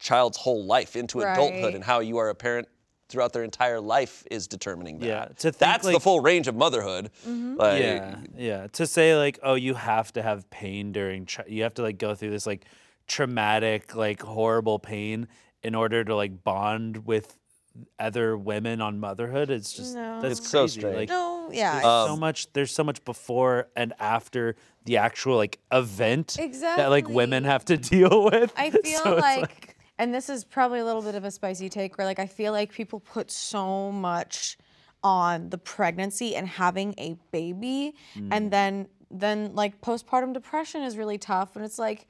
[0.00, 2.66] child's whole life into adulthood and how you are a parent
[3.10, 5.06] throughout their entire life is determining that.
[5.06, 7.10] Yeah, to think, that's the full range of motherhood.
[7.26, 7.56] Mm-hmm.
[7.56, 8.66] Like, yeah, yeah.
[8.68, 11.98] To say like, oh, you have to have pain during, chi- you have to like
[11.98, 12.64] go through this like
[13.06, 15.28] traumatic, like horrible pain
[15.62, 17.36] in order to like bond with
[17.98, 19.50] other women on motherhood.
[19.50, 20.20] It's just No.
[20.20, 20.80] that's It's so crazy.
[20.80, 20.96] strange.
[20.96, 21.72] Like, no, yeah.
[21.74, 22.52] there's Um, so much.
[22.52, 26.82] There's so much before and after the actual like event exactly.
[26.82, 28.52] that like women have to deal with.
[28.56, 29.69] I feel So it's like,
[30.00, 32.52] and this is probably a little bit of a spicy take, where like I feel
[32.52, 34.58] like people put so much
[35.02, 38.28] on the pregnancy and having a baby, Mm.
[38.34, 42.06] and then then like postpartum depression is really tough, and it's like.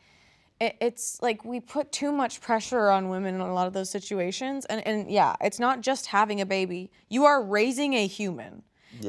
[0.62, 3.88] It, it's like we put too much pressure on women in a lot of those
[3.88, 6.90] situations, and and yeah, it's not just having a baby.
[7.08, 8.62] You are raising a human.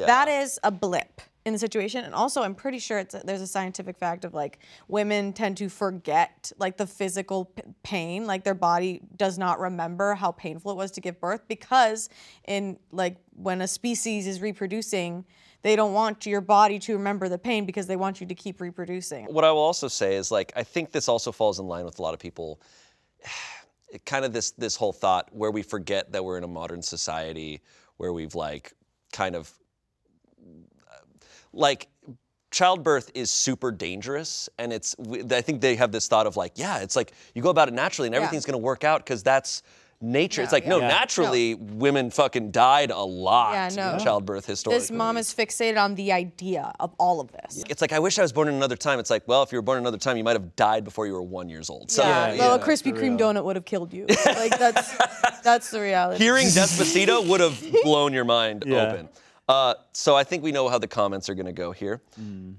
[0.06, 3.48] That is a blip in the situation, and also I'm pretty sure it's there's a
[3.48, 8.54] scientific fact of like women tend to forget like the physical p- pain, like their
[8.54, 12.10] body does not remember how painful it was to give birth because
[12.48, 15.26] in like when a species is reproducing,
[15.64, 18.62] they don't want your body to remember the pain because they want you to keep
[18.62, 19.26] reproducing.
[19.26, 21.98] what I will also say is like I think this also falls in line with
[21.98, 22.62] a lot of people.
[24.06, 27.60] Kind of this this whole thought where we forget that we're in a modern society
[27.98, 28.72] where we've like
[29.12, 29.52] kind of
[31.54, 31.88] like
[32.52, 34.94] childbirth is super dangerous and it's
[35.32, 37.74] i think they have this thought of like yeah it's like you go about it
[37.74, 39.64] naturally and everything's going to work out because that's
[40.02, 40.88] nature it's No, like no yeah.
[40.90, 43.94] naturally women fucking died a lot Yeah, no.
[43.94, 47.64] in childbirth historically This mom is fixated on the idea of all of this.
[47.70, 49.58] it's like i wish i was born in another time it's like well if you
[49.58, 51.90] were born in another time you might have died before you were one years old
[51.90, 54.08] so Yeah, Yeah, well, yeah, a Krispy Kreme donut would have killed you.
[54.26, 54.94] like that's
[55.42, 56.22] that's the reality.
[56.22, 58.92] hearing Despacito would have blown your mind Yeah.
[58.92, 59.10] open.
[59.50, 62.02] Uh, so I think we know how the comments are going to go here.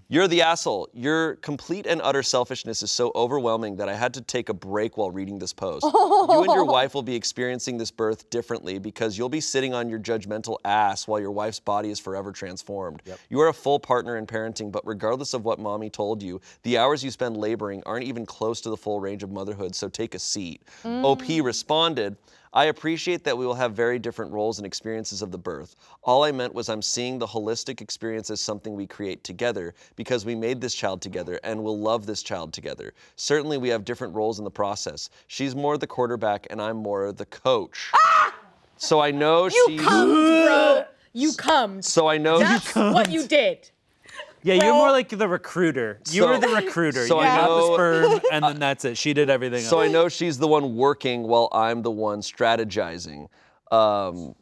[0.09, 0.89] You're the asshole.
[0.93, 4.99] Your complete and utter selfishness is so overwhelming that I had to take a break
[4.99, 5.85] while reading this post.
[5.85, 9.89] You and your wife will be experiencing this birth differently because you'll be sitting on
[9.89, 13.03] your judgmental ass while your wife's body is forever transformed.
[13.31, 16.77] You are a full partner in parenting, but regardless of what mommy told you, the
[16.77, 20.15] hours you spend laboring aren't even close to the full range of motherhood, so take
[20.15, 20.63] a seat.
[20.85, 22.17] OP responded,
[22.55, 25.75] I appreciate that we will have very different roles and experiences of the birth.
[26.03, 30.27] All I meant was I'm seeing the holistic experience as something we create together because
[30.27, 32.93] we made this child together and will love this child together.
[33.17, 35.09] Certainly, we have different roles in the process.
[35.29, 37.91] She's more the quarterback and I'm more the coach.
[37.95, 38.35] Ah!
[38.77, 39.79] So I know You she.
[39.79, 40.85] cummed, bro.
[41.15, 41.85] You cummed.
[41.87, 42.39] So I know.
[42.41, 43.71] That's what you did.
[44.45, 46.01] Yeah, you're more like the recruiter.
[46.11, 47.07] You were So- the recruiter.
[47.07, 48.97] so you I got the know- sperm, and then that's it.
[48.99, 49.89] She did everything So else.
[49.89, 53.29] I know she's the one working while I'm the one strategizing.
[53.71, 54.35] Um,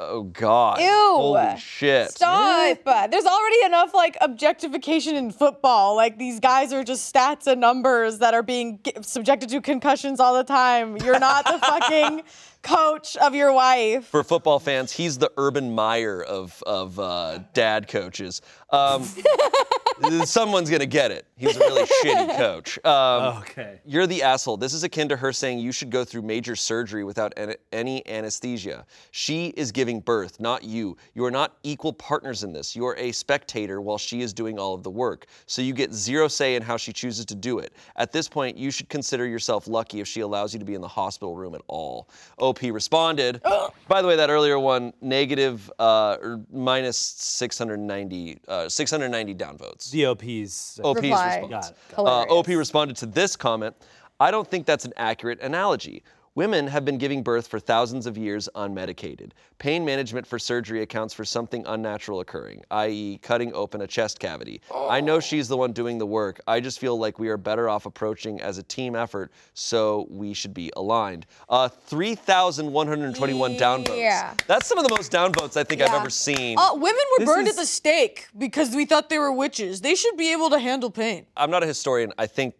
[0.00, 0.80] oh God.
[0.80, 0.86] Ew.
[0.88, 2.10] Holy shit.
[2.10, 3.10] Stop!
[3.10, 5.94] There's already enough like objectification in football.
[5.94, 10.34] Like these guys are just stats and numbers that are being subjected to concussions all
[10.34, 10.96] the time.
[10.96, 12.22] You're not the fucking
[12.62, 14.06] coach of your wife.
[14.06, 18.40] for football fans, he's the Urban Meyer of of uh, dad coaches.
[18.70, 19.06] Um,
[20.24, 21.26] someone's gonna get it.
[21.36, 22.78] He's a really shitty coach.
[22.84, 23.80] Um, okay.
[23.84, 24.56] You're the asshole.
[24.56, 28.06] This is akin to her saying you should go through major surgery without an- any
[28.06, 28.84] anesthesia.
[29.10, 30.96] She is giving birth, not you.
[31.14, 32.74] You are not equal partners in this.
[32.76, 35.26] You are a spectator while she is doing all of the work.
[35.46, 37.72] So you get zero say in how she chooses to do it.
[37.96, 40.80] At this point, you should consider yourself lucky if she allows you to be in
[40.80, 42.08] the hospital room at all.
[42.38, 43.42] OP responded.
[43.88, 49.89] By the way, that earlier one, negative uh, or minus 690, uh, 690 downvotes.
[49.90, 50.80] DOP's.
[50.82, 51.38] OP's Reply.
[51.40, 51.50] response.
[51.50, 53.74] Got it, got Uh, OP responded to this comment
[54.20, 56.02] I don't think that's an accurate analogy.
[56.36, 59.32] Women have been giving birth for thousands of years unmedicated.
[59.58, 64.60] Pain management for surgery accounts for something unnatural occurring, i.e., cutting open a chest cavity.
[64.72, 66.40] I know she's the one doing the work.
[66.46, 70.32] I just feel like we are better off approaching as a team effort, so we
[70.32, 71.26] should be aligned.
[71.48, 73.98] Uh, 3,121 downvotes.
[73.98, 74.32] Yeah.
[74.46, 76.56] That's some of the most downvotes I think I've ever seen.
[76.56, 79.80] Uh, women were This burned is- at the stake because we thought they were witches.
[79.80, 81.26] They should be able to handle pain.
[81.36, 82.12] I'm not a historian.
[82.18, 82.54] I think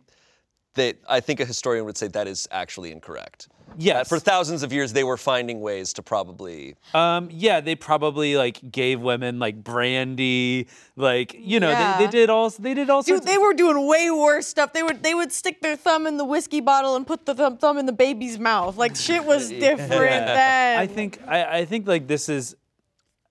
[0.74, 3.48] that I think a historian would say that is actually incorrect.
[3.78, 4.08] Yes.
[4.08, 6.76] For thousands of years, they were finding ways to probably.
[6.94, 11.98] Um, yeah, they probably like gave women like brandy, like you know, Yeah.
[11.98, 13.26] they, they did all they did all Dude, sorts.
[13.26, 14.72] they were doing way worse stuff.
[14.72, 17.56] They would they would stick their thumb in the whiskey bottle and put the thumb,
[17.58, 18.76] thumb in the baby's mouth.
[18.76, 19.88] Like shit was different
[20.26, 20.78] then.
[20.78, 22.56] I think I, I think like this is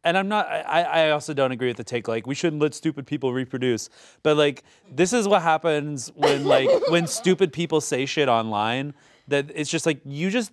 [0.03, 2.73] and I'm not I, I also don't agree with the take like we shouldn't let
[2.73, 3.89] stupid people reproduce.
[4.23, 8.93] But like this is what happens when like when stupid people say shit online
[9.29, 10.51] that it's just like you just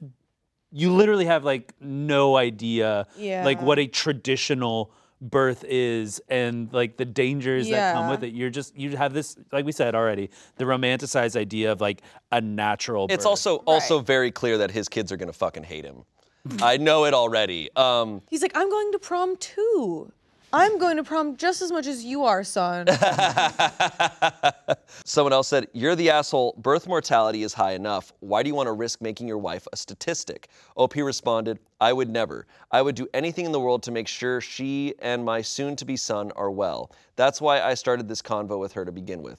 [0.73, 7.05] you literally have like no idea like what a traditional birth is and like the
[7.05, 10.65] dangers that come with it you're just you have this like we said already the
[10.65, 12.03] romanticized idea of like
[12.33, 13.15] a natural birth.
[13.15, 13.31] It's birth.
[13.31, 16.05] also also very clear that his kids are gonna fucking hate him.
[16.63, 17.71] I know it already.
[17.77, 20.13] Um, He's like, I'm going to prom too.
[20.59, 22.87] I'm going to prom just as much as you are, son.
[25.05, 26.55] someone else said, "You're the asshole.
[26.57, 28.11] Birth mortality is high enough.
[28.21, 32.09] Why do you want to risk making your wife a statistic?" OP responded, "I would
[32.09, 32.47] never.
[32.71, 36.33] I would do anything in the world to make sure she and my soon-to-be son
[36.37, 36.91] are well.
[37.17, 39.39] That's why I started this convo with her to begin with."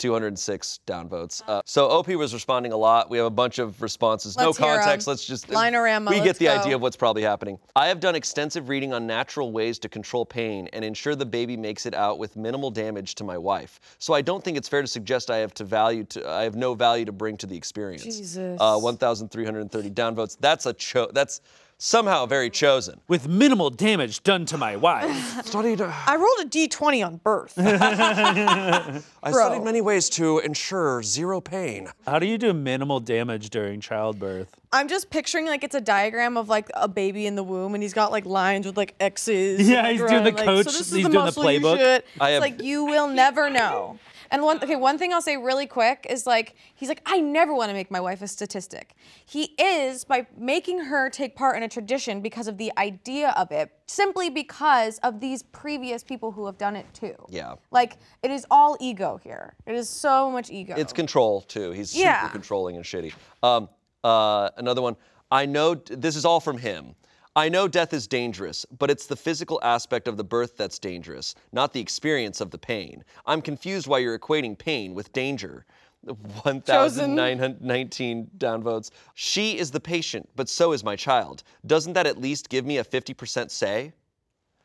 [0.00, 1.42] 206 downvotes.
[1.46, 3.10] Uh, so OP was responding a lot.
[3.10, 4.36] We have a bunch of responses.
[4.36, 5.06] Let's no context.
[5.06, 6.58] Let's just Linorama, We get the go.
[6.58, 7.58] idea of what's probably happening.
[7.76, 11.56] I have done extensive reading on natural ways to control pain and ensure the baby
[11.56, 13.78] makes it out with minimal damage to my wife.
[13.98, 16.56] So I don't think it's fair to suggest I have to value to I have
[16.56, 18.02] no value to bring to the experience.
[18.02, 18.58] Jesus.
[18.58, 20.36] Uh, 1,330 downvotes.
[20.40, 21.08] That's a cho.
[21.12, 21.40] That's
[21.84, 23.00] somehow very chosen.
[23.08, 25.80] with minimal damage done to my wife Studied.
[25.80, 27.54] Uh, I rolled a d20 on birth.
[27.58, 29.32] I Bro.
[29.32, 31.88] studied many ways to ensure zero pain.
[32.06, 34.54] How do you do minimal damage during childbirth?
[34.72, 37.82] I'm just picturing like it's a diagram of like a baby in the womb, and
[37.82, 39.68] he's got like lines with like X's.
[39.68, 41.78] Yeah, he's doing the around, like, coach, So this is he's the doing the playbook.
[41.78, 43.98] should- I It's have- like you will never know.
[44.30, 47.54] And one okay, one thing I'll say really quick is like he's like I never
[47.54, 48.94] want to make my wife a statistic.
[49.26, 53.50] He is by making her take part in a tradition because of the idea of
[53.50, 57.14] it, simply because of these previous people who have done it too.
[57.28, 57.54] Yeah.
[57.70, 59.54] Like it is all ego here.
[59.66, 60.74] It is so much ego.
[60.76, 61.72] It's control too.
[61.72, 62.20] He's Yeah.
[62.20, 63.12] super controlling and shitty.
[63.42, 63.68] Um,
[64.04, 64.96] uh, another one.
[65.32, 66.94] I know this is all from him.
[67.36, 71.36] I know death is dangerous, but it's the physical aspect of the birth that's dangerous,
[71.52, 73.04] not the experience of the pain.
[73.24, 75.64] I'm confused why you're equating pain with danger.
[76.42, 78.90] 1,919 downvotes.
[79.14, 81.44] She is the patient, but so is my child.
[81.66, 83.92] Doesn't that at least give me a 50% say?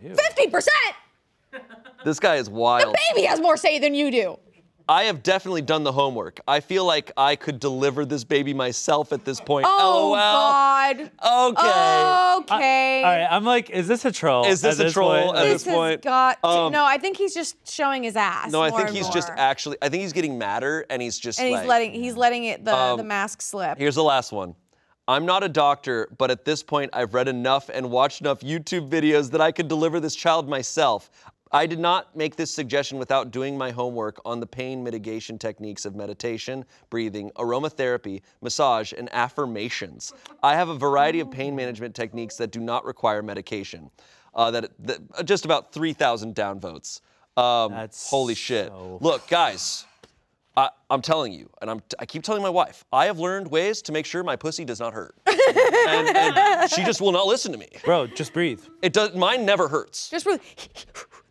[0.04, 0.68] 50%!
[2.04, 2.96] This guy is wild.
[2.96, 4.40] The baby has more say than you do.
[4.88, 6.40] I have definitely done the homework.
[6.48, 9.66] I feel like I could deliver this baby myself at this point.
[9.68, 10.16] Oh LOL.
[10.16, 11.00] God.
[11.00, 12.56] Okay.
[12.56, 13.04] Okay.
[13.04, 14.46] All right, I'm like, is this a troll?
[14.46, 15.24] Is this at a troll point?
[15.38, 16.04] at Like, this This point?
[16.04, 18.52] has got to- Um, no, I think he's just showing his ass.
[18.52, 19.40] No, I more think and he's just more.
[19.40, 19.78] actually.
[19.82, 21.68] I think he's getting madder, and he's just and he's like.
[21.68, 23.78] letting he's letting it the, the Um, mask slip.
[23.80, 24.54] Here's the last one.
[25.08, 28.90] I'm not a doctor, but at this point, I've read enough and watched enough YouTube
[28.90, 31.12] videos that I could deliver this child myself.
[31.52, 35.86] I did not make this suggestion without doing my homework on the pain mitigation techniques
[35.86, 40.12] of meditation, breathing, aromatherapy, massage, and affirmations.
[40.42, 43.92] I have a variety of pain management techniques that do not require medication.
[44.34, 47.00] Uh, that, that uh, just about 3,000 downvotes.
[47.38, 48.68] Um, That's holy shit!
[48.68, 49.86] so- Look, guys,
[50.58, 53.82] I, I'm telling you, and I'm, I keep telling my wife, I have learned ways
[53.84, 55.16] to make sure my pussy does not hurt.
[55.28, 57.68] and, and she just will not listen to me.
[57.84, 58.62] Bro, just breathe.
[58.82, 59.16] It does.
[59.16, 60.10] Mine never hurts.
[60.10, 60.40] just really.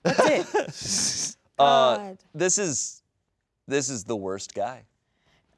[0.04, 1.36] That's it.
[1.56, 2.18] Uh, God.
[2.34, 3.00] this is,
[3.68, 4.82] this is the worst guy.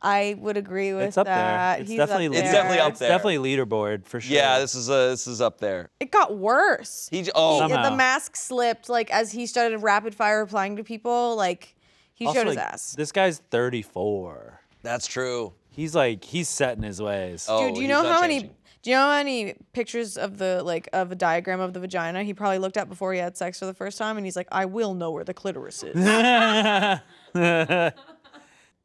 [0.02, 1.76] I would agree with It's up that.
[1.76, 1.80] there.
[1.80, 2.52] It's He's definitely up It's there.
[2.52, 3.08] definitely up It's there.
[3.08, 4.36] definitely leaderboard for sure.
[4.36, 5.88] Yeah, this is uh, this is up there.
[5.98, 7.08] It got worse.
[7.10, 7.88] He j- oh He- Somehow.
[7.90, 11.34] the mask slipped like as he started rapid fire replying to people.
[11.34, 11.74] Like
[12.12, 12.92] he Also, showed his like, ass.
[12.94, 14.60] This guy's 34.
[14.82, 15.54] that's true.
[15.70, 17.46] He's like, he's set in his ways.
[17.48, 18.40] Oh, Dude, do you he's know not how many?
[18.40, 18.55] changing.
[18.86, 22.32] Do you know any pictures of the like of a diagram of the vagina he
[22.32, 24.66] probably looked at before he had sex for the first time, and he's like, I
[24.66, 25.96] will know where the clitoris is.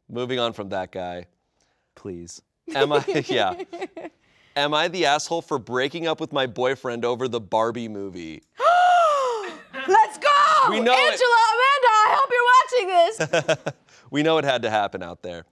[0.09, 1.27] Moving on from that guy.
[1.93, 2.41] Please.
[2.73, 3.05] Am I?
[3.27, 3.53] yeah.
[4.55, 8.41] Am I the asshole for breaking up with my boyfriend over the Barbie movie?
[9.87, 10.29] Let's go,
[10.71, 11.11] We know it.
[11.11, 11.91] Angela, Amanda.
[11.93, 13.75] I hope you're watching this.
[14.09, 15.45] We know it had to happen out there.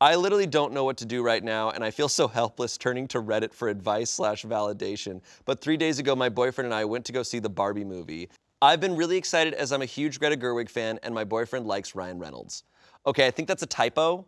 [0.00, 3.08] I literally don't know what to do right now, and I feel so helpless turning
[3.08, 5.20] to Reddit for advice slash validation.
[5.44, 8.28] But three days ago, my boyfriend and I went to go see the Barbie movie.
[8.62, 11.96] I've been really excited as I'm a huge Greta Gerwig fan, and my boyfriend likes
[11.96, 12.62] Ryan Reynolds.
[13.06, 14.24] Okay, I think that's a typo.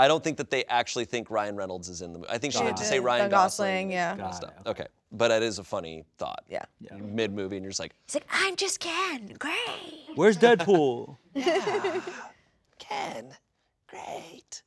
[0.00, 2.30] I don't think that they actually think Ryan Reynolds is in the movie.
[2.30, 2.98] I think she meant to say.
[2.98, 3.68] Ryan Ryan Gosling.
[3.68, 4.08] Gosling, yeah.
[4.10, 4.52] kind of Got stuff.
[4.66, 6.42] it, Okay, but it is a funny thought.
[6.48, 6.64] Yeah.
[7.00, 9.36] Mid movie, and you're just like, He's like, I'm just Ken.
[9.38, 9.56] Great.
[10.16, 11.16] Where's Deadpool?
[12.80, 13.28] Ken,
[13.86, 14.62] great.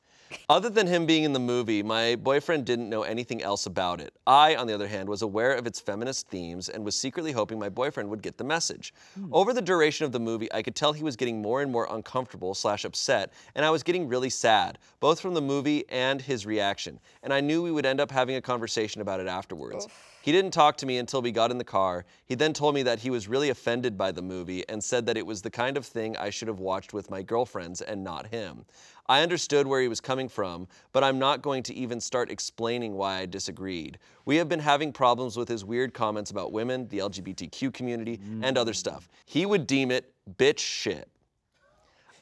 [0.50, 4.14] Other than him being in the movie, my boyfriend didn't know anything else about it.
[4.28, 7.58] I, on the other hand, was aware of its feminist themes and was secretly hoping
[7.58, 8.94] my boyfriend would get the message.
[9.16, 9.34] Hmm.
[9.34, 11.88] Over the duration of the movie, I could tell he was getting more and more
[11.90, 16.46] uncomfortable slash upset, and I was getting really sad, both from the movie and his
[16.46, 17.00] reaction.
[17.24, 19.88] And I knew we would end up having a conversation about it afterwards.
[20.26, 22.04] He didn't talk to me until we got in the car.
[22.26, 25.18] He then told me that he was really offended by the movie and said that
[25.18, 28.26] it was the kind of thing I should have watched with my girlfriends and not
[28.26, 28.66] him.
[29.08, 32.94] I understood where he was coming from, but I'm not going to even start explaining
[32.94, 34.00] why I disagreed.
[34.26, 38.58] We have been having problems with his weird comments about women, the LGBTQ community, and
[38.58, 39.08] other stuff.
[39.26, 41.08] He would deem it bitch shit.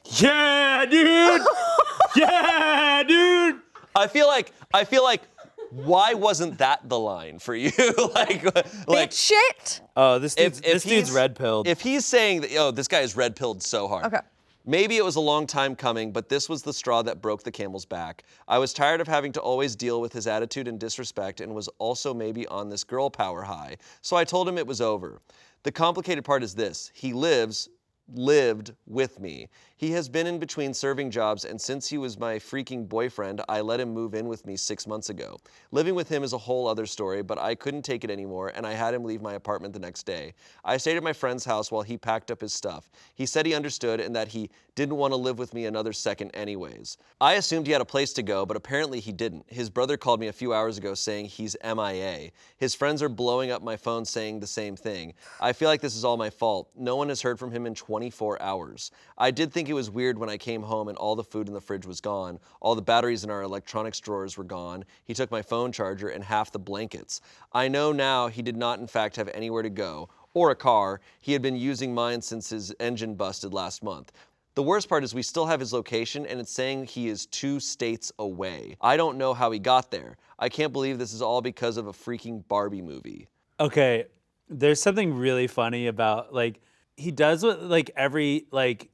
[0.04, 1.42] yeah, dude.
[2.16, 3.60] yeah, dude.
[3.96, 5.22] I feel like I feel like
[5.70, 7.70] why wasn't that the line for you?
[8.14, 8.44] like
[8.86, 9.80] like Bitch shit.
[9.96, 11.66] Oh, this dude's, this dude's red pilled.
[11.66, 14.06] If he's saying that, oh, this guy is red pilled so hard.
[14.06, 14.20] Okay.
[14.66, 17.50] Maybe it was a long time coming, but this was the straw that broke the
[17.50, 18.24] camel's back.
[18.48, 21.68] I was tired of having to always deal with his attitude and disrespect and was
[21.78, 23.76] also maybe on this girl power high.
[24.00, 25.20] So I told him it was over.
[25.64, 27.68] The complicated part is this he lives,
[28.12, 29.48] lived with me.
[29.76, 33.60] He has been in between serving jobs, and since he was my freaking boyfriend, I
[33.60, 35.38] let him move in with me six months ago.
[35.72, 38.66] Living with him is a whole other story, but I couldn't take it anymore, and
[38.66, 40.34] I had him leave my apartment the next day.
[40.64, 42.90] I stayed at my friend's house while he packed up his stuff.
[43.14, 46.30] He said he understood and that he didn't want to live with me another second,
[46.34, 46.96] anyways.
[47.20, 49.44] I assumed he had a place to go, but apparently he didn't.
[49.48, 52.30] His brother called me a few hours ago saying he's MIA.
[52.56, 55.14] His friends are blowing up my phone saying the same thing.
[55.40, 56.70] I feel like this is all my fault.
[56.76, 58.90] No one has heard from him in 24 hours.
[59.18, 61.54] I did think it was weird when I came home and all the food in
[61.54, 62.40] the fridge was gone.
[62.60, 64.84] All the batteries in our electronics drawers were gone.
[65.04, 67.20] He took my phone charger and half the blankets.
[67.52, 71.02] I know now he did not, in fact, have anywhere to go or a car.
[71.20, 74.10] He had been using mine since his engine busted last month.
[74.56, 77.60] The worst part is we still have his location and it's saying he is two
[77.60, 78.76] states away.
[78.80, 80.16] I don't know how he got there.
[80.36, 83.28] I can't believe this is all because of a freaking Barbie movie.
[83.60, 84.06] Okay,
[84.48, 86.60] there's something really funny about like
[86.96, 88.90] he does what like every like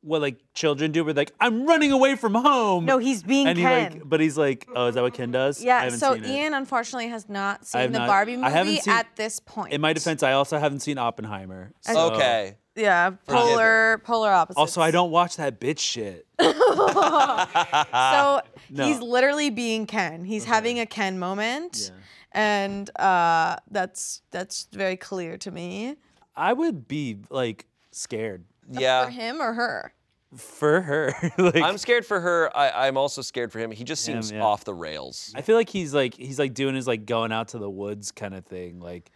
[0.00, 1.04] what like children do.
[1.04, 2.84] Where like I'm running away from home.
[2.84, 3.92] No, he's being and he Ken.
[3.94, 5.62] like, but he's like, oh, is that what Ken does?
[5.62, 6.30] Yeah, haven't so seen it.
[6.30, 9.16] Ian unfortunately has not I seen have the not- Barbie I movie haven't seen- at
[9.16, 9.72] this point.
[9.72, 11.72] In my defense, I also haven't seen Oppenheimer.
[11.80, 12.56] so- Okay.
[12.78, 14.58] Yeah, polar polar opposites.
[14.58, 16.26] Also, I don't watch that bitch shit.
[16.38, 18.40] So
[18.70, 18.86] No.
[18.86, 20.24] he's literally being Ken.
[20.24, 21.92] He's having a Ken moment,
[22.32, 25.96] and uh, that's that's very clear to me.
[26.36, 29.04] I would be like scared Yeah.
[29.06, 29.92] For him or her.
[30.36, 31.14] for her.
[31.38, 32.50] like I'm scared for her.
[32.56, 33.70] I, I'm also scared for him.
[33.70, 34.42] He just Him, seems yeah.
[34.42, 35.32] off the rails.
[35.34, 38.12] I feel like he's like he's like doing his like going out to the woods
[38.12, 39.10] kind of thing, like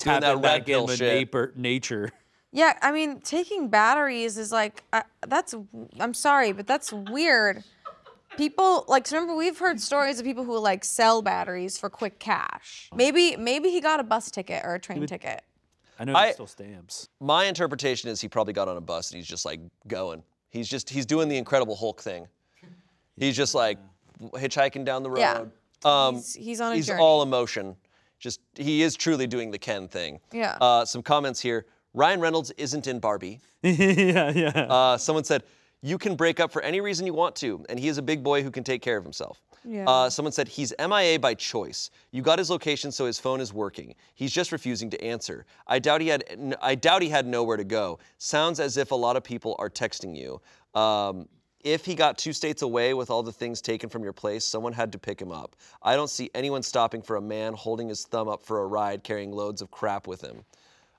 [0.00, 1.30] doing that tapping red back pill in with shit.
[1.30, 2.10] naper- nature.
[2.52, 5.54] Yeah, I mean, taking batteries is like uh, that's.
[6.00, 7.62] I'm sorry, but that's weird.
[8.36, 12.18] People like so remember we've heard stories of people who like sell batteries for quick
[12.18, 12.90] cash.
[12.94, 15.42] Maybe maybe he got a bus ticket or a train ticket.
[16.00, 17.08] I know I- still stamps.
[17.20, 20.22] My interpretation is he probably got on a bus and he's just like going.
[20.48, 22.26] He's just he's doing the Incredible Hulk thing.
[23.16, 23.78] He's just like
[24.34, 25.20] hitchhiking down the road.
[25.20, 25.44] Yeah.
[25.84, 27.00] Um, He's- he's on a he's journey.
[27.02, 27.76] all emotion.
[28.18, 30.20] Just he is truly doing the Ken thing.
[30.32, 30.56] Yeah.
[30.60, 31.66] Uh, some comments here.
[31.94, 33.40] Ryan Reynolds isn't in Barbie.
[33.62, 34.48] yeah, yeah.
[34.68, 35.42] Uh, someone said,
[35.82, 38.22] You can break up for any reason you want to, and he is a big
[38.22, 39.40] boy who can take care of himself.
[39.64, 39.88] Yeah.
[39.88, 41.90] Uh, someone said, He's MIA by choice.
[42.10, 43.94] You got his location, so his phone is working.
[44.14, 45.46] He's just refusing to answer.
[45.66, 47.98] I doubt he had, n- I doubt he had nowhere to go.
[48.18, 50.40] Sounds as if a lot of people are texting you.
[50.78, 51.28] Um,
[51.62, 54.72] if he got two states away with all the things taken from your place, someone
[54.72, 55.56] had to pick him up.
[55.82, 59.02] I don't see anyone stopping for a man holding his thumb up for a ride
[59.02, 60.44] carrying loads of crap with him.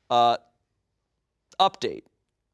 [0.09, 0.37] Uh,
[1.59, 2.03] update.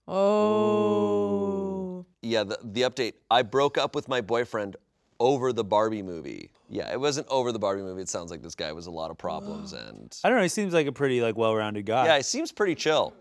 [0.07, 2.05] Oh.
[2.21, 3.13] Yeah, the, the update.
[3.29, 4.75] I broke up with my boyfriend
[5.19, 6.51] over the Barbie movie.
[6.69, 8.01] Yeah, it wasn't over the Barbie movie.
[8.01, 10.43] It sounds like this guy was a lot of problems and I don't know.
[10.43, 12.05] He seems like a pretty like well-rounded guy.
[12.05, 13.13] yeah, he seems pretty chill.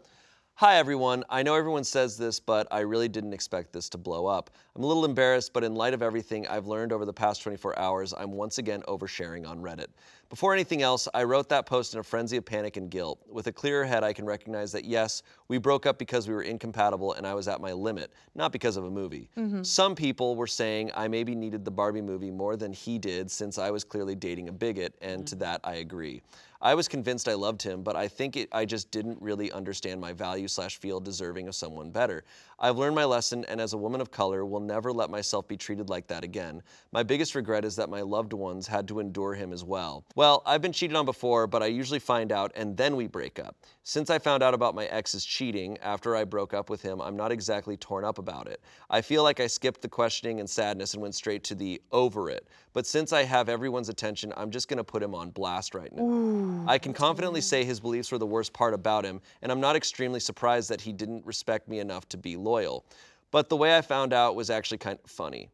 [0.58, 1.22] Hi everyone.
[1.28, 4.48] I know everyone says this, but I really didn't expect this to blow up.
[4.74, 7.78] I'm a little embarrassed, but in light of everything I've learned over the past 24
[7.78, 9.88] hours, I'm once again oversharing on Reddit.
[10.28, 13.20] Before anything else, I wrote that post in a frenzy of panic and guilt.
[13.28, 16.42] With a clearer head, I can recognize that yes, we broke up because we were
[16.42, 19.30] incompatible and I was at my limit, not because of a movie.
[19.36, 19.62] Mm-hmm.
[19.62, 23.56] Some people were saying I maybe needed the Barbie movie more than he did since
[23.56, 25.40] I was clearly dating a bigot, and to mm.
[25.40, 26.22] that I agree.
[26.60, 30.00] I was convinced I loved him, but I think it, I just didn't really understand
[30.00, 32.24] my value slash feel deserving of someone better.
[32.58, 35.56] I've learned my lesson, and as a woman of color, will never let myself be
[35.56, 36.62] treated like that again.
[36.92, 40.04] My biggest regret is that my loved ones had to endure him as well.
[40.16, 43.38] Well, I've been cheated on before, but I usually find out and then we break
[43.38, 43.54] up.
[43.82, 47.18] Since I found out about my ex's cheating after I broke up with him, I'm
[47.18, 48.62] not exactly torn up about it.
[48.88, 52.30] I feel like I skipped the questioning and sadness and went straight to the over
[52.30, 52.48] it.
[52.72, 56.64] But since I have everyone's attention, I'm just gonna put him on blast right now.
[56.66, 59.76] I can confidently say his beliefs were the worst part about him, and I'm not
[59.76, 62.86] extremely surprised that he didn't respect me enough to be loyal.
[63.30, 65.50] But the way I found out was actually kind of funny.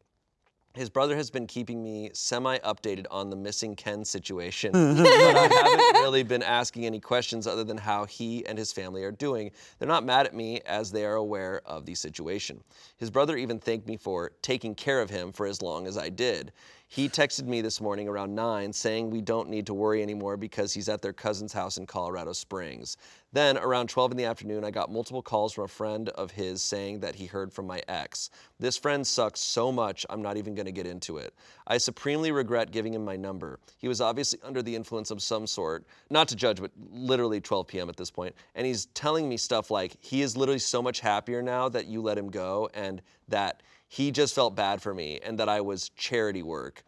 [0.74, 5.48] His brother has been keeping me semi updated on the missing Ken situation, but I
[5.48, 9.50] haven't really been asking any questions other than how he and his family are doing.
[9.78, 12.64] They're not mad at me as they are aware of the situation.
[12.96, 16.08] His brother even thanked me for taking care of him for as long as I
[16.08, 16.52] did.
[16.92, 20.74] He texted me this morning around 9 saying we don't need to worry anymore because
[20.74, 22.98] he's at their cousin's house in Colorado Springs.
[23.32, 26.60] Then, around 12 in the afternoon, I got multiple calls from a friend of his
[26.60, 28.28] saying that he heard from my ex.
[28.58, 31.32] This friend sucks so much, I'm not even going to get into it.
[31.66, 33.58] I supremely regret giving him my number.
[33.78, 37.68] He was obviously under the influence of some sort, not to judge, but literally 12
[37.68, 37.88] p.m.
[37.88, 41.40] at this point, And he's telling me stuff like he is literally so much happier
[41.40, 43.62] now that you let him go and that
[43.92, 46.82] he just felt bad for me and that I was charity work.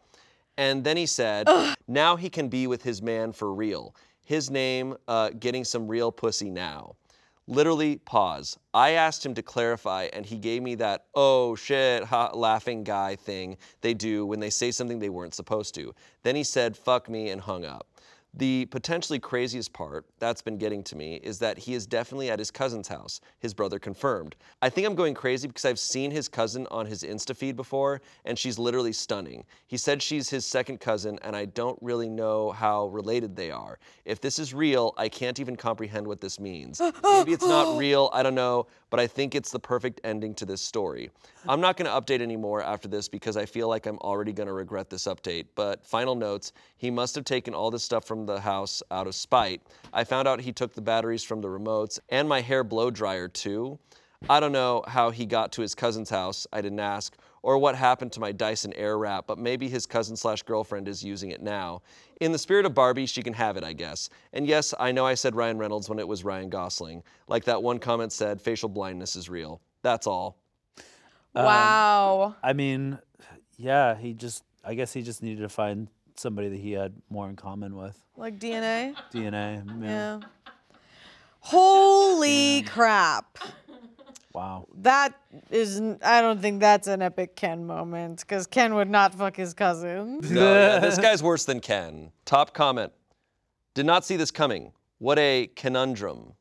[0.57, 1.47] And then he said,
[1.87, 3.95] now he can be with his man for real.
[4.25, 6.95] His name, uh, getting some real pussy now.
[7.45, 8.57] Literally, pause.
[8.73, 13.15] I asked him to clarify, and he gave me that, oh shit, ha, laughing guy
[13.17, 15.93] thing they do when they say something they weren't supposed to.
[16.23, 17.85] Then he said, fuck me, and hung up.
[18.37, 22.37] The potentially craziest part that's been getting to me is that he is definitely at
[22.37, 24.35] his cousin's house, his brother confirmed.
[24.61, 28.01] I think I'm going crazy because I've seen his cousin on his Insta feed before,
[28.25, 29.45] and she's literally stunning.
[29.67, 33.79] He said she's his second cousin, and I don't really know how related they are.
[34.03, 36.81] If this is real, I can't even comprehend what this means.
[37.03, 40.45] Maybe it's not real, I don't know, but I think it's the perfect ending to
[40.45, 41.09] this story.
[41.47, 44.47] I'm not going to update anymore after this because I feel like I'm already going
[44.47, 45.45] to regret this update.
[45.55, 49.15] But final notes he must have taken all this stuff from the house out of
[49.15, 49.61] spite.
[49.93, 53.27] I found out he took the batteries from the remotes and my hair blow dryer
[53.27, 53.79] too.
[54.29, 56.47] I don't know how he got to his cousin's house.
[56.51, 57.15] I didn't ask.
[57.43, 61.29] Or what happened to my Dyson Airwrap, but maybe his cousin slash girlfriend is using
[61.29, 61.83] it now.
[62.21, 64.09] In the spirit of Barbie, she can have it, I guess.
[64.33, 67.03] And yes, I know I said Ryan Reynolds when it was Ryan Gosling.
[67.27, 69.61] Like that one comment said, facial blindness is real.
[69.83, 70.37] That's all.
[71.35, 72.35] wow.
[72.41, 72.97] I mean,
[73.57, 74.43] yeah, he just.
[74.67, 77.99] I guess he just needed to find somebody that he had more in common with.
[78.17, 78.95] Like DNA.
[79.13, 79.63] DNA.
[79.81, 79.87] Yeah.
[79.87, 80.19] Yeah.
[81.39, 83.37] Holy crap.
[84.33, 84.67] Wow.
[84.81, 85.13] That
[85.49, 89.53] is, I don't think that's an epic Ken moment because Ken would not fuck his
[89.53, 90.19] cousin.
[90.29, 92.11] No, yeah, this guy's worse than Ken.
[92.25, 92.91] Top comment.
[93.75, 94.71] Did not see this coming.
[94.97, 96.33] What a conundrum.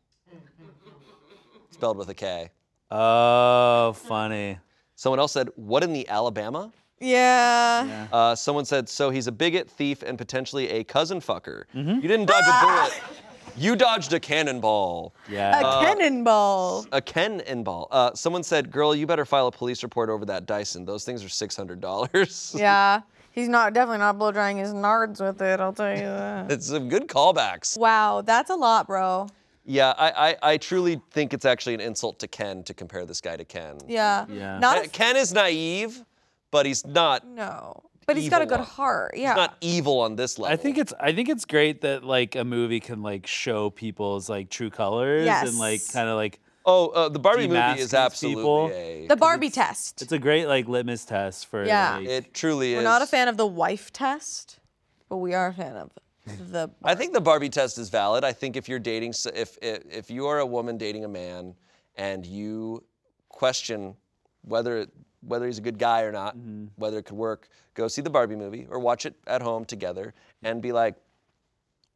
[1.71, 2.51] Spelled with a K.
[2.91, 4.59] Oh, funny.
[4.97, 6.73] Someone else said, What in the Alabama?
[7.05, 8.07] Yeah.
[8.13, 11.65] Uh, someone said, So he's a bigot, thief, and potentially a cousin fucker.
[11.73, 13.01] You didn't dodge a bullet.
[13.57, 15.15] You dodged a cannonball.
[15.31, 15.61] Yeah.
[15.61, 16.87] A cannonball.
[16.91, 17.87] A cannonball.
[17.91, 20.85] Uh, someone said, Girl, you better file a police report over that Dyson.
[20.85, 22.59] Those things are $600.
[22.59, 23.01] Yeah.
[23.31, 26.53] He's not definitely not blow drying his nards with it, I'll tell you that.
[26.53, 27.77] It's some good callbacks.
[27.77, 29.27] wow, that's a lot, bro.
[29.67, 30.11] Yeah, I,
[30.43, 33.45] I, I truly think it's actually an insult to Ken to compare this guy to
[33.45, 33.79] Ken.
[33.89, 34.27] Yeah.
[34.29, 34.61] Yeah.
[34.61, 36.05] Not Uh, a, Ken is naive,
[36.55, 37.83] but he's not no.
[38.07, 39.15] But he's got a good on- heart.
[39.17, 39.31] Yeah.
[39.31, 40.53] he's not evil on this level.
[40.53, 44.29] I think it's I think it's great that like a movie can like show people's
[44.29, 47.95] like true colors and like kind of like Oh, uh, the Barbie movie is these
[47.95, 48.71] absolutely people.
[48.73, 49.07] a.
[49.07, 50.01] the Barbie test.
[50.01, 51.97] it's a great like litmus test for Yeah.
[51.99, 52.79] like, it truly is.
[52.79, 54.61] We're not a fan of the wife test,
[55.11, 55.91] but we are a fan of
[56.53, 56.71] the.
[56.83, 58.23] I think the Barbie test is valid.
[58.25, 61.55] I think if you're dating, if if, if you are a woman dating a man,
[61.97, 62.83] and you
[63.29, 63.97] question
[64.43, 64.87] whether
[65.27, 66.67] whether he's a good guy or not, Mm-hmm.
[66.77, 70.15] whether it could work, go see the Barbie movie or watch it at home together
[70.43, 70.95] and be like,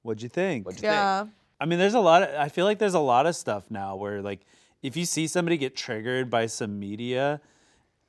[0.02, 0.64] what'd you think?
[0.66, 1.22] "What'd you Yeah.
[1.24, 3.70] think?" I mean, there's a lot of, I feel like there's a lot of stuff
[3.70, 4.40] now where like
[4.82, 7.40] if you see somebody get triggered by some media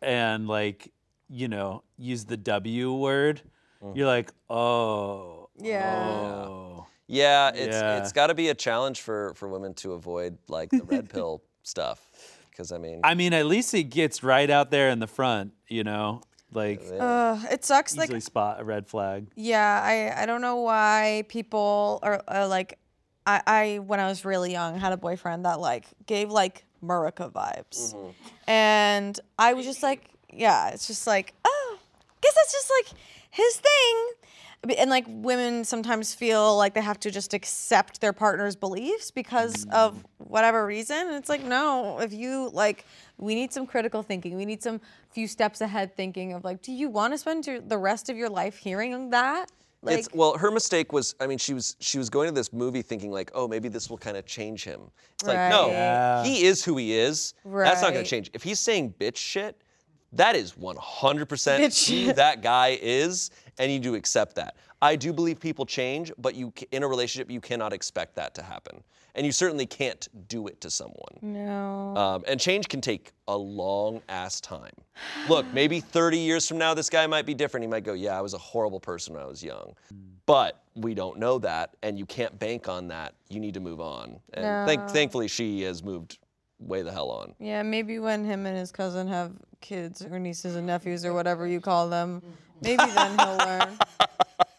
[0.01, 0.91] and like,
[1.29, 3.41] you know, use the W word,
[3.83, 3.95] Mm.
[3.95, 6.09] you're like, oh, Yeah.
[6.47, 6.87] oh.
[7.07, 7.97] Yeah, it's Yeah.
[7.97, 11.41] it's got to be a challenge for for women to avoid like the red pill
[11.63, 15.07] stuff, because I mean, I mean, at least it gets right out there in the
[15.07, 17.95] front, you know, like Uh, it sucks.
[17.95, 19.27] Like easily spot a red flag.
[19.35, 22.77] Yeah, I, I don't know why people are uh, like,
[23.25, 27.31] I, I when I was really young had a boyfriend that like gave like Murica
[27.31, 27.95] vibes,
[28.45, 31.79] and I was just like, yeah, it's just like, oh,
[32.19, 32.99] guess that's just like
[33.29, 34.09] his thing.
[34.67, 39.09] B- And like women sometimes feel like they have to just accept their partner's beliefs
[39.09, 40.97] because of whatever reason.
[41.07, 42.85] And it's like, no, if you like,
[43.17, 44.35] we need some critical thinking.
[44.35, 44.81] We need some
[45.11, 48.17] few steps ahead thinking of like, do you want to spend your, the rest of
[48.17, 49.49] your life hearing that?
[49.81, 51.15] Like, it's well, her mistake was.
[51.21, 53.89] I mean, she was she was going to this movie thinking like, oh, maybe this
[53.89, 54.91] will kind of change him.
[55.13, 56.21] It's like, no, Yeah.
[56.25, 57.33] he is who he is.
[57.45, 57.63] Right.
[57.63, 58.29] That's not going to change.
[58.33, 59.61] If he's saying bitch shit,
[60.13, 64.55] that is 100% Bitch who that guy is, and you do accept that.
[64.81, 68.41] I do believe people change, but you in a relationship you cannot expect that to
[68.41, 68.81] happen,
[69.13, 71.17] and you certainly can't do it to someone.
[71.21, 71.95] no.
[71.97, 74.71] Um, and change can take a long ass time.
[75.27, 77.63] Look, maybe 30 years from now, this guy might be different.
[77.63, 79.75] He might go, Yeah, I was a horrible person when I was young.
[80.25, 83.15] But we don't know that, and you can't bank on that.
[83.29, 84.19] You need to move on.
[84.33, 84.87] And thank, No.
[84.87, 86.19] thankfully, she has moved
[86.59, 87.33] way the hell on.
[87.39, 89.31] Yeah, maybe when him and his cousin have
[89.61, 92.21] kids or nieces and nephews or whatever you call them,
[92.61, 93.77] maybe then he'll learn.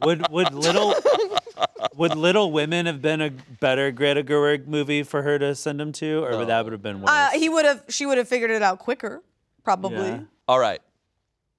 [0.03, 0.95] Would would little
[1.97, 5.93] would Little Women have been a better Greta Gerwig movie for her to send him
[5.93, 7.11] to, or would that would have been worse?
[7.11, 7.85] Uh, he would have.
[7.89, 9.23] She would have figured it out quicker,
[9.65, 10.09] probably.
[10.09, 10.21] Yeah.
[10.49, 10.81] All right,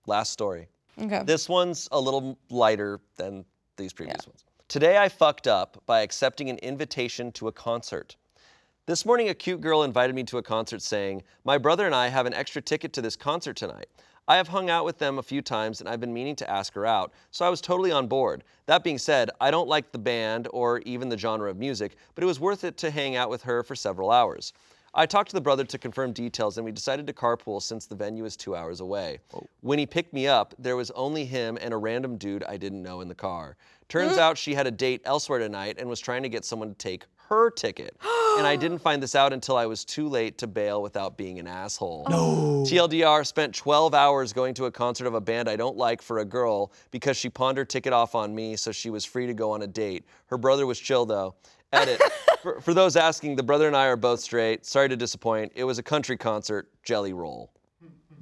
[0.08, 0.68] last story.
[1.00, 1.24] Okay.
[1.24, 3.46] This one's a little lighter than
[3.78, 4.44] these previous ones.
[4.68, 8.16] Today I fucked up by accepting an invitation to a concert.
[8.92, 12.10] This morning, a cute girl invited me to a concert saying, My brother and I
[12.10, 13.88] have an extra ticket to this concert tonight.
[14.28, 16.74] I have hung out with them a few times and I've been meaning to ask
[16.74, 18.44] her out, so I was totally on board.
[18.66, 22.26] That being said, I don't like the band or even the genre of music, but
[22.26, 24.52] it was worth it to hang out with her for several hours.
[24.94, 27.96] I talked to the brother to confirm details and we decided to carpool since the
[27.96, 29.20] venue is two hours away.
[29.34, 29.48] Oh.
[29.62, 32.84] When he picked me up, there was only him and a random dude I didn't
[32.84, 33.56] know in the car.
[33.88, 36.76] Turns out she had a date elsewhere tonight and was trying to get someone to
[36.76, 37.96] take her ticket.
[38.38, 41.40] and I didn't find this out until I was too late to bail without being
[41.40, 42.06] an asshole.
[42.10, 42.64] No.
[42.68, 46.20] TLDR spent 12 hours going to a concert of a band I don't like for
[46.20, 49.34] a girl because she pawned her ticket off on me so she was free to
[49.34, 50.06] go on a date.
[50.28, 51.36] Her brother was chill though.
[51.74, 52.02] Edit.
[52.42, 54.66] for, for those asking, the brother and I are both straight.
[54.66, 55.54] Sorry to disappoint.
[55.56, 56.70] It was a country concert.
[56.84, 57.52] Jelly roll.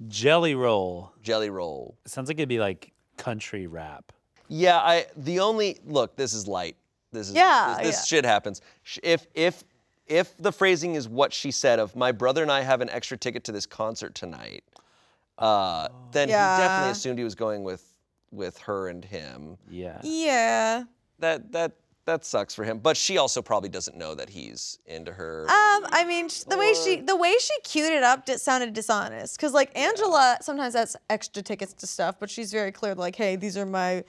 [0.07, 1.11] Jelly roll.
[1.23, 1.97] Jelly roll.
[2.05, 4.13] Sounds like it'd be like country rap.
[4.47, 6.75] Yeah, I the only look, this is light.
[7.11, 8.17] This is Yeah, this, this yeah.
[8.17, 8.61] shit happens.
[9.03, 9.63] If if
[10.07, 13.17] if the phrasing is what she said of my brother and I have an extra
[13.17, 14.63] ticket to this concert tonight,
[15.37, 17.93] uh, then he definitely assumed he was going with
[18.31, 19.57] with her and him.
[19.69, 19.99] Yeah.
[20.03, 20.83] Yeah.
[21.19, 21.73] That that
[22.09, 22.79] that sucks for him.
[22.79, 25.43] But she also probably doesn't know that he's into her.
[25.43, 29.39] Um, I mean, the way she the way she queued it up did sounded dishonest.
[29.39, 33.35] Cause like Angela sometimes has extra tickets to stuff, but she's very clear, like, hey,
[33.35, 34.03] these are my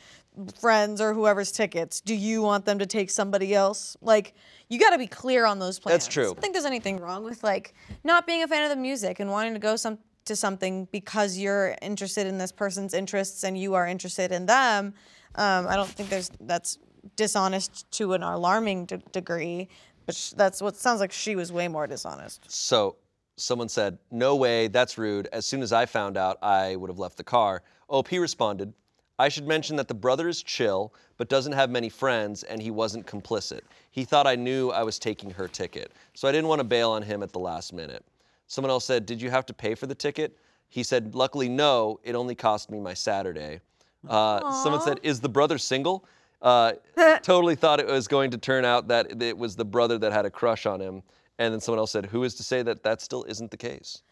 [0.61, 2.01] friends or whoever's tickets.
[2.01, 3.96] Do you want them to take somebody else?
[4.01, 4.34] Like,
[4.68, 6.05] you got to be clear on those plans.
[6.05, 6.24] That's true.
[6.24, 7.74] I don't think there's anything wrong with like
[8.05, 11.38] not being a fan of the music and wanting to go some to something because
[11.38, 14.94] you're interested in this person's interests and you are interested in them.
[15.34, 16.78] Um, I don't think there's that's
[17.16, 19.68] dishonest to an alarming de- degree.
[20.07, 22.51] But sh- that's what sounds like she was way more dishonest.
[22.51, 22.96] So
[23.36, 25.28] someone said, No way, that's rude.
[25.32, 27.62] As soon as I found out, I would have left the car.
[27.88, 28.72] OP responded,
[29.18, 32.70] I should mention that the brother is chill, but doesn't have many friends, and he
[32.70, 33.61] wasn't complicit.
[33.90, 36.92] He thought I knew I was taking her ticket, so I didn't want to bail
[36.92, 38.03] on him at the last minute.
[38.46, 40.38] Someone else said, Did you have to pay for the ticket?
[40.68, 43.61] He said, Luckily, no, it only cost me my Saturday.
[44.09, 46.07] Uh, someone said, Is the brother single?
[46.43, 46.72] Uh,
[47.22, 50.24] totally thought it was going to turn out that it was the brother that had
[50.24, 51.03] a crush on him.
[51.38, 54.03] And then someone else said, Who is to say that that still isn't the case?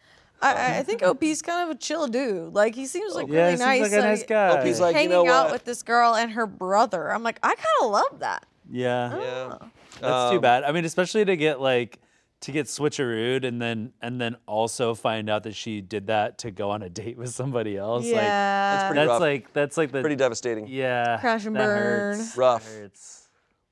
[0.41, 2.53] I- I, I think OP's kind of a chill dude.
[2.53, 3.81] Like he seems like Yeah, really seems nice.
[3.81, 4.47] like a nice guy.
[4.59, 5.51] OP's like, hanging you know out what?
[5.53, 7.11] with this girl and her brother.
[7.11, 8.45] I'm like, I kind of love that.
[8.71, 9.17] Yeah.
[9.19, 9.57] yeah.
[9.99, 10.63] That's too Um, bad.
[10.63, 11.99] I mean, especially to get like
[12.41, 16.51] to get switcherooed and then and then also find out that she did that to
[16.51, 18.05] go on a date with somebody else.
[18.05, 18.15] yeah.
[18.21, 19.21] That's Like pretty that's rough.
[19.21, 20.67] like that's like the Pretty devastating.
[20.67, 21.17] yeah.
[21.19, 22.17] Crash and burn.
[22.17, 22.37] hurts.
[22.37, 22.65] Rough.
[22.65, 23.27] That hurts.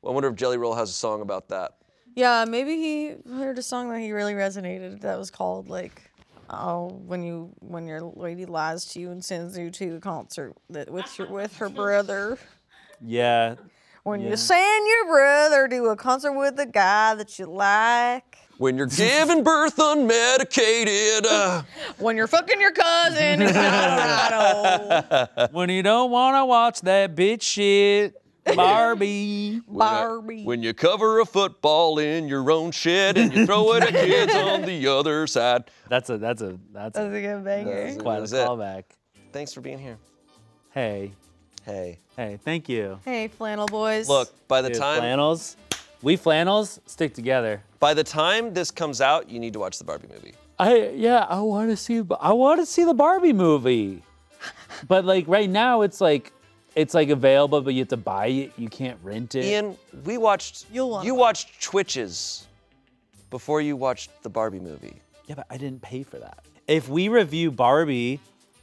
[0.06, 1.72] I wonder if Jelly Roll has a song about that.
[2.16, 5.02] Yeah, maybe he heard a song that he really resonated.
[5.02, 6.10] That was called like,
[6.50, 10.54] oh, when you when your lady lies to you and sends you to a concert
[10.72, 12.38] that with your with her brother.
[13.02, 13.56] Yeah.
[14.04, 14.30] When Yeah.
[14.32, 18.38] you send your brother to a concert with a guy that you like.
[18.58, 21.26] When you're giving birth unmedicated.
[21.30, 21.64] Uh,
[22.00, 25.48] When you're fucking your cousin in Colorado.
[25.52, 28.16] when you don't want to watch that bitch shit,
[28.56, 29.62] Barbie.
[29.68, 30.44] Barbie.
[30.44, 34.34] when you cover a football in your own shit and you throw it at kids
[34.34, 35.70] on the other side.
[35.90, 37.72] That's a that's a that's That's a, a good banger.
[37.76, 38.48] That's- quite a was it.
[38.48, 38.84] callback.
[39.34, 39.98] Thanks for being here.
[40.72, 41.12] Hey,
[41.66, 42.00] Hey.
[42.16, 43.00] hey, thank you.
[43.04, 44.08] Hey, flannel boys.
[44.08, 45.58] Look, by the Dude, time flannels,
[46.02, 47.62] we flannels stick together.
[47.80, 50.34] By the time this comes out, you need to watch the Barbie movie.
[50.60, 54.04] I yeah, I want to see I want to see the Barbie movie.
[54.88, 56.32] but like right now it's like
[56.76, 58.54] it's like available but you have to buy it.
[58.58, 59.46] You can't rent it.
[59.46, 62.48] Ian, we watched You'll wanna you watch watched Twitches
[63.30, 65.02] before you watched the Barbie movie.
[65.26, 66.44] Yeah, but I didn't pay for that.
[66.68, 68.20] If we review Barbie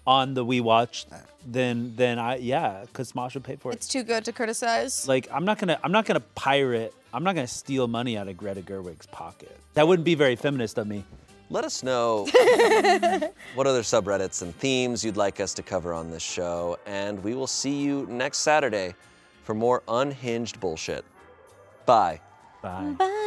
[0.06, 1.06] on the We Watch,
[1.46, 3.76] then then I yeah, cuz Smosh would pay for it.
[3.76, 5.06] It's too good to criticize.
[5.06, 8.36] like I'm not gonna I'm not gonna pirate I'm not gonna steal money out of
[8.36, 9.56] Greta Gerwig's pocket.
[9.74, 11.04] That wouldn't be very feminist of me.
[11.48, 12.24] Let us know
[13.54, 17.34] what other subreddits and themes you'd like us to cover on this show, and we
[17.34, 18.96] will see you next Saturday
[19.44, 21.04] for more unhinged bullshit.
[21.86, 22.20] Bye.
[22.62, 22.94] Bye.
[22.98, 23.20] Bye.